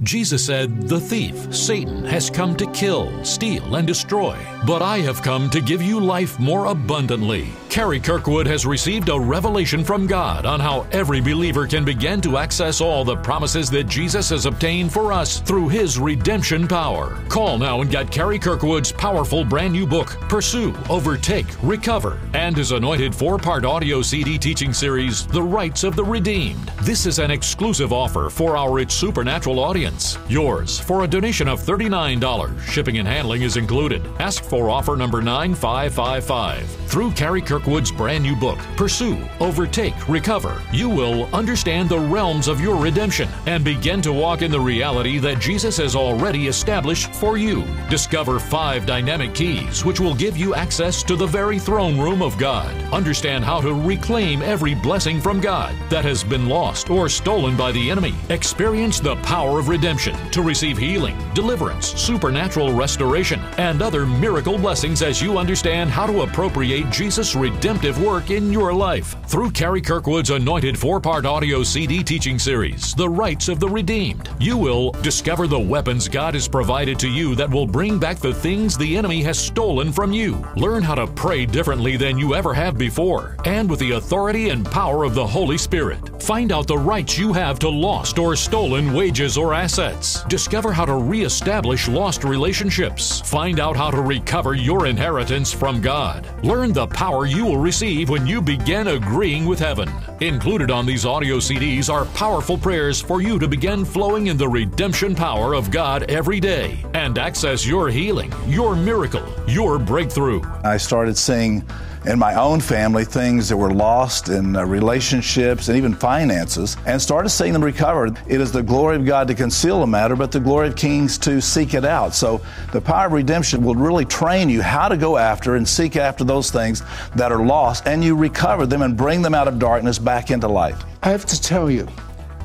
Jesus 0.04 0.44
said, 0.44 0.82
The 0.82 1.00
thief, 1.00 1.54
Satan, 1.54 2.04
has 2.04 2.28
come 2.28 2.54
to 2.56 2.70
kill, 2.72 3.24
steal, 3.24 3.76
and 3.76 3.86
destroy, 3.86 4.36
but 4.66 4.82
I 4.82 4.98
have 4.98 5.22
come 5.22 5.48
to 5.50 5.62
give 5.62 5.80
you 5.80 5.98
life 5.98 6.38
more 6.38 6.66
abundantly. 6.66 7.48
Kerry 7.74 7.98
Kirkwood 7.98 8.46
has 8.46 8.64
received 8.64 9.08
a 9.08 9.18
revelation 9.18 9.82
from 9.82 10.06
God 10.06 10.46
on 10.46 10.60
how 10.60 10.86
every 10.92 11.20
believer 11.20 11.66
can 11.66 11.84
begin 11.84 12.20
to 12.20 12.36
access 12.36 12.80
all 12.80 13.04
the 13.04 13.16
promises 13.16 13.68
that 13.70 13.88
Jesus 13.88 14.28
has 14.28 14.46
obtained 14.46 14.92
for 14.92 15.12
us 15.12 15.40
through 15.40 15.68
his 15.68 15.98
redemption 15.98 16.68
power. 16.68 17.20
Call 17.28 17.58
now 17.58 17.80
and 17.80 17.90
get 17.90 18.12
Kerry 18.12 18.38
Kirkwood's 18.38 18.92
powerful 18.92 19.44
brand 19.44 19.72
new 19.72 19.88
book, 19.88 20.10
Pursue, 20.28 20.72
Overtake, 20.88 21.48
Recover, 21.64 22.20
and 22.32 22.56
his 22.56 22.70
anointed 22.70 23.12
four 23.12 23.38
part 23.38 23.64
audio 23.64 24.02
CD 24.02 24.38
teaching 24.38 24.72
series, 24.72 25.26
The 25.26 25.42
Rights 25.42 25.82
of 25.82 25.96
the 25.96 26.04
Redeemed. 26.04 26.68
This 26.82 27.06
is 27.06 27.18
an 27.18 27.32
exclusive 27.32 27.92
offer 27.92 28.30
for 28.30 28.56
our 28.56 28.72
rich 28.72 28.92
Supernatural 28.92 29.58
audience. 29.58 30.16
Yours 30.28 30.78
for 30.78 31.02
a 31.02 31.08
donation 31.08 31.48
of 31.48 31.58
$39. 31.60 32.60
Shipping 32.60 32.98
and 32.98 33.08
handling 33.08 33.42
is 33.42 33.56
included. 33.56 34.06
Ask 34.20 34.44
for 34.44 34.70
offer 34.70 34.94
number 34.94 35.20
9555. 35.20 36.70
Through 36.86 37.10
Kerry 37.10 37.42
Kirkwood's 37.64 37.90
brand 37.90 38.22
new 38.22 38.36
book, 38.36 38.58
Pursue, 38.76 39.18
Overtake, 39.40 40.06
Recover, 40.06 40.60
you 40.70 40.90
will 40.90 41.34
understand 41.34 41.88
the 41.88 41.98
realms 41.98 42.46
of 42.46 42.60
your 42.60 42.76
redemption 42.76 43.26
and 43.46 43.64
begin 43.64 44.02
to 44.02 44.12
walk 44.12 44.42
in 44.42 44.50
the 44.50 44.60
reality 44.60 45.18
that 45.20 45.40
Jesus 45.40 45.78
has 45.78 45.96
already 45.96 46.46
established 46.46 47.14
for 47.14 47.38
you. 47.38 47.64
Discover 47.88 48.38
five 48.38 48.84
dynamic 48.84 49.34
keys 49.34 49.82
which 49.82 49.98
will 49.98 50.14
give 50.14 50.36
you 50.36 50.54
access 50.54 51.02
to 51.04 51.16
the 51.16 51.26
very 51.26 51.58
throne 51.58 51.98
room 51.98 52.20
of 52.20 52.36
God. 52.36 52.70
Understand 52.92 53.46
how 53.46 53.62
to 53.62 53.72
reclaim 53.72 54.42
every 54.42 54.74
blessing 54.74 55.18
from 55.18 55.40
God 55.40 55.74
that 55.88 56.04
has 56.04 56.22
been 56.22 56.50
lost 56.50 56.90
or 56.90 57.08
stolen 57.08 57.56
by 57.56 57.72
the 57.72 57.90
enemy. 57.90 58.14
Experience 58.28 59.00
the 59.00 59.16
power 59.16 59.58
of 59.58 59.70
redemption 59.70 60.14
to 60.32 60.42
receive 60.42 60.76
healing, 60.76 61.16
deliverance, 61.32 61.86
supernatural 61.98 62.74
restoration, 62.74 63.40
and 63.56 63.80
other 63.80 64.04
miracle 64.04 64.58
blessings 64.58 65.00
as 65.00 65.22
you 65.22 65.38
understand 65.38 65.88
how 65.88 66.06
to 66.06 66.22
appropriate 66.22 66.90
Jesus' 66.90 67.34
redemptive 67.54 68.02
work 68.02 68.30
in 68.30 68.52
your 68.52 68.74
life. 68.74 69.16
Through 69.28 69.52
Kerry 69.52 69.80
Kirkwood's 69.80 70.30
anointed 70.30 70.76
four 70.76 71.00
part 71.00 71.24
audio 71.24 71.62
CD 71.62 72.02
teaching 72.02 72.36
series, 72.38 72.94
The 72.94 73.08
Rights 73.08 73.48
of 73.48 73.60
the 73.60 73.68
Redeemed, 73.68 74.28
you 74.40 74.56
will 74.56 74.90
discover 75.02 75.46
the 75.46 75.58
weapons 75.58 76.08
God 76.08 76.34
has 76.34 76.48
provided 76.48 76.98
to 76.98 77.08
you 77.08 77.36
that 77.36 77.48
will 77.48 77.66
bring 77.66 77.98
back 77.98 78.18
the 78.18 78.34
things 78.34 78.76
the 78.76 78.96
enemy 78.96 79.22
has 79.22 79.38
stolen 79.38 79.92
from 79.92 80.12
you. 80.12 80.44
Learn 80.56 80.82
how 80.82 80.96
to 80.96 81.06
pray 81.06 81.46
differently 81.46 81.96
than 81.96 82.18
you 82.18 82.34
ever 82.34 82.52
have 82.52 82.76
before, 82.76 83.36
and 83.44 83.70
with 83.70 83.78
the 83.78 83.92
authority 83.92 84.48
and 84.48 84.66
power 84.66 85.04
of 85.04 85.14
the 85.14 85.26
Holy 85.26 85.56
Spirit. 85.56 86.20
Find 86.20 86.50
out 86.50 86.66
the 86.66 86.78
rights 86.78 87.16
you 87.16 87.32
have 87.32 87.58
to 87.60 87.68
lost 87.68 88.18
or 88.18 88.34
stolen 88.34 88.92
wages 88.92 89.38
or 89.38 89.54
assets. 89.54 90.24
Discover 90.24 90.72
how 90.72 90.86
to 90.86 90.94
reestablish 90.94 91.86
lost 91.86 92.24
relationships. 92.24 93.20
Find 93.20 93.60
out 93.60 93.76
how 93.76 93.90
to 93.90 94.00
recover 94.00 94.54
your 94.54 94.86
inheritance 94.86 95.52
from 95.52 95.80
God. 95.80 96.26
Learn 96.42 96.72
the 96.72 96.86
power 96.88 97.26
you 97.34 97.44
will 97.44 97.58
receive 97.58 98.08
when 98.10 98.26
you 98.26 98.40
begin 98.40 98.86
agreeing 98.88 99.44
with 99.44 99.58
heaven. 99.58 99.90
Included 100.20 100.70
on 100.70 100.86
these 100.86 101.04
audio 101.04 101.38
CDs 101.38 101.92
are 101.92 102.04
powerful 102.06 102.56
prayers 102.56 103.00
for 103.00 103.20
you 103.20 103.38
to 103.40 103.48
begin 103.48 103.84
flowing 103.84 104.28
in 104.28 104.36
the 104.36 104.48
redemption 104.48 105.14
power 105.14 105.54
of 105.54 105.70
God 105.70 106.04
every 106.04 106.38
day 106.38 106.84
and 106.94 107.18
access 107.18 107.66
your 107.66 107.88
healing, 107.88 108.32
your 108.46 108.76
miracle, 108.76 109.24
your 109.48 109.78
breakthrough. 109.78 110.40
I 110.62 110.76
started 110.76 111.18
seeing 111.18 111.64
in 112.06 112.18
my 112.18 112.34
own 112.34 112.60
family 112.60 113.04
things 113.04 113.48
that 113.48 113.56
were 113.56 113.72
lost 113.72 114.28
in 114.28 114.56
uh, 114.56 114.64
relationships 114.64 115.68
and 115.68 115.76
even 115.76 115.94
finances 115.94 116.76
and 116.86 117.00
started 117.00 117.30
seeing 117.30 117.52
them 117.52 117.64
recovered. 117.64 118.18
It 118.28 118.40
is 118.40 118.52
the 118.52 118.62
glory 118.62 118.96
of 118.96 119.06
God 119.06 119.28
to 119.28 119.34
conceal 119.34 119.82
a 119.82 119.86
matter, 119.86 120.14
but 120.14 120.30
the 120.30 120.40
glory 120.40 120.68
of 120.68 120.76
kings 120.76 121.16
to 121.18 121.40
seek 121.40 121.74
it 121.74 121.84
out. 121.84 122.14
So 122.14 122.42
the 122.72 122.80
power 122.80 123.06
of 123.06 123.12
redemption 123.12 123.64
will 123.64 123.74
really 123.74 124.04
train 124.04 124.50
you 124.50 124.60
how 124.60 124.88
to 124.88 124.96
go 124.96 125.16
after 125.16 125.56
and 125.56 125.66
seek 125.66 125.96
after 125.96 126.24
those 126.24 126.50
things 126.50 126.82
that 127.16 127.32
are 127.32 127.44
lost 127.44 127.86
and 127.86 128.04
you 128.04 128.14
recover 128.14 128.66
them 128.66 128.82
and 128.82 128.96
bring 128.96 129.22
them 129.22 129.34
out 129.34 129.48
of 129.48 129.58
darkness 129.58 129.98
back 129.98 130.30
into 130.30 130.48
light. 130.48 130.76
I 131.02 131.10
have 131.10 131.26
to 131.26 131.40
tell 131.40 131.70
you 131.70 131.88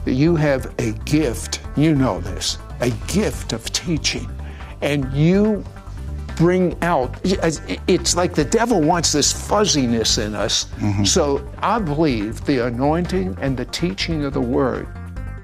that 0.05 0.13
you 0.13 0.35
have 0.35 0.73
a 0.79 0.91
gift, 1.03 1.61
you 1.75 1.95
know 1.95 2.19
this, 2.21 2.57
a 2.79 2.91
gift 3.07 3.53
of 3.53 3.71
teaching. 3.71 4.29
And 4.81 5.11
you 5.13 5.63
bring 6.39 6.81
out, 6.81 7.19
it's 7.23 8.15
like 8.15 8.33
the 8.33 8.45
devil 8.45 8.81
wants 8.81 9.11
this 9.11 9.33
fuzziness 9.33 10.17
in 10.17 10.33
us. 10.33 10.65
Mm-hmm. 10.77 11.03
So 11.03 11.45
I 11.57 11.79
believe 11.79 12.45
the 12.45 12.65
anointing 12.65 13.37
and 13.41 13.57
the 13.57 13.65
teaching 13.65 14.23
of 14.23 14.33
the 14.33 14.41
word 14.41 14.87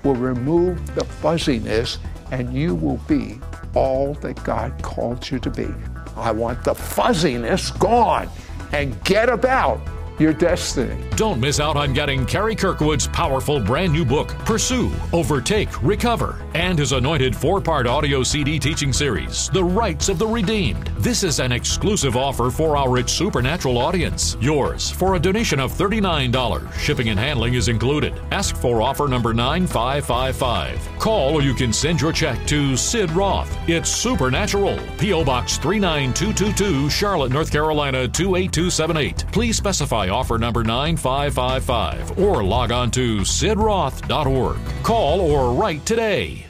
will 0.05 0.15
remove 0.15 0.95
the 0.95 1.03
fuzziness 1.03 1.99
and 2.31 2.53
you 2.53 2.73
will 2.73 3.01
be 3.09 3.41
all 3.73 4.13
that 4.15 4.41
God 4.45 4.81
called 4.81 5.29
you 5.29 5.37
to 5.39 5.49
be. 5.49 5.67
I 6.15 6.31
want 6.31 6.63
the 6.63 6.73
fuzziness 6.73 7.71
gone 7.71 8.29
and 8.71 8.97
get 9.03 9.27
about 9.27 9.81
your 10.19 10.33
destiny. 10.33 11.03
Don't 11.15 11.39
miss 11.39 11.59
out 11.59 11.77
on 11.77 11.93
getting 11.93 12.25
Kerry 12.25 12.55
Kirkwood's 12.55 13.07
powerful 13.07 13.59
brand 13.59 13.93
new 13.93 14.05
book, 14.05 14.29
Pursue, 14.39 14.91
Overtake, 15.13 15.69
Recover, 15.83 16.41
and 16.53 16.79
his 16.79 16.91
anointed 16.91 17.35
four 17.35 17.61
part 17.61 17.87
audio 17.87 18.23
CD 18.23 18.59
teaching 18.59 18.93
series, 18.93 19.49
The 19.49 19.63
Rights 19.63 20.09
of 20.09 20.19
the 20.19 20.27
Redeemed. 20.27 20.87
This 20.97 21.23
is 21.23 21.39
an 21.39 21.51
exclusive 21.51 22.15
offer 22.15 22.49
for 22.49 22.77
our 22.77 22.89
rich 22.89 23.09
Supernatural 23.09 23.77
audience. 23.77 24.37
Yours 24.39 24.91
for 24.91 25.15
a 25.15 25.19
donation 25.19 25.59
of 25.59 25.71
$39. 25.71 26.73
Shipping 26.73 27.09
and 27.09 27.19
handling 27.19 27.53
is 27.53 27.67
included. 27.67 28.13
Ask 28.31 28.55
for 28.55 28.81
offer 28.81 29.07
number 29.07 29.33
9555. 29.33 30.99
Call 30.99 31.35
or 31.35 31.41
you 31.41 31.53
can 31.53 31.71
send 31.71 32.01
your 32.01 32.11
check 32.11 32.45
to 32.47 32.75
Sid 32.75 33.11
Roth. 33.11 33.55
It's 33.69 33.89
Supernatural. 33.89 34.79
P.O. 34.97 35.23
Box 35.23 35.57
39222, 35.57 36.89
Charlotte, 36.89 37.31
North 37.31 37.51
Carolina 37.51 38.07
28278. 38.07 39.25
Please 39.31 39.57
specify 39.57 40.04
offer 40.09 40.37
number 40.37 40.63
9555 40.63 42.19
or 42.19 42.43
log 42.43 42.71
on 42.71 42.91
to 42.91 43.19
sidroth.org. 43.19 44.57
Call 44.83 45.21
or 45.21 45.53
write 45.53 45.85
today. 45.85 46.45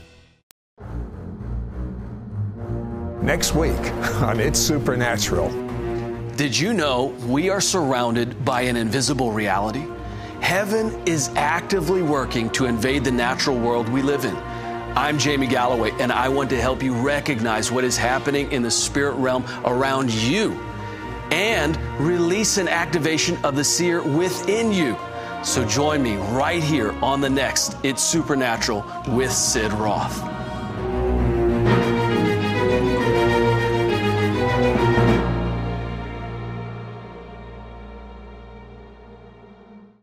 Next 3.21 3.55
week 3.55 3.79
on 4.21 4.39
It's 4.39 4.59
Supernatural. 4.59 5.49
Did 6.35 6.57
you 6.57 6.73
know 6.73 7.05
we 7.27 7.49
are 7.49 7.61
surrounded 7.61 8.43
by 8.43 8.61
an 8.61 8.75
invisible 8.75 9.31
reality? 9.31 9.85
Heaven 10.41 11.01
is 11.07 11.29
actively 11.35 12.03
working 12.03 12.49
to 12.51 12.65
invade 12.65 13.03
the 13.03 13.11
natural 13.11 13.57
world 13.57 13.89
we 13.89 14.01
live 14.01 14.25
in. 14.25 14.35
I'm 14.97 15.17
Jamie 15.17 15.47
Galloway, 15.47 15.91
and 15.99 16.11
I 16.11 16.29
want 16.29 16.49
to 16.51 16.61
help 16.61 16.83
you 16.83 16.93
recognize 16.93 17.71
what 17.71 17.83
is 17.83 17.97
happening 17.97 18.51
in 18.51 18.61
the 18.61 18.69
spirit 18.69 19.15
realm 19.15 19.43
around 19.65 20.11
you 20.11 20.59
and 21.31 21.77
release 21.99 22.57
an 22.57 22.67
activation 22.67 23.37
of 23.43 23.55
the 23.55 23.63
seer 23.63 24.01
within 24.01 24.71
you. 24.71 24.97
So 25.43 25.65
join 25.65 26.01
me 26.01 26.15
right 26.15 26.63
here 26.63 26.91
on 27.03 27.21
the 27.21 27.29
next 27.29 27.77
It's 27.83 28.01
Supernatural 28.01 28.85
with 29.09 29.31
Sid 29.31 29.71
Roth. 29.73 30.34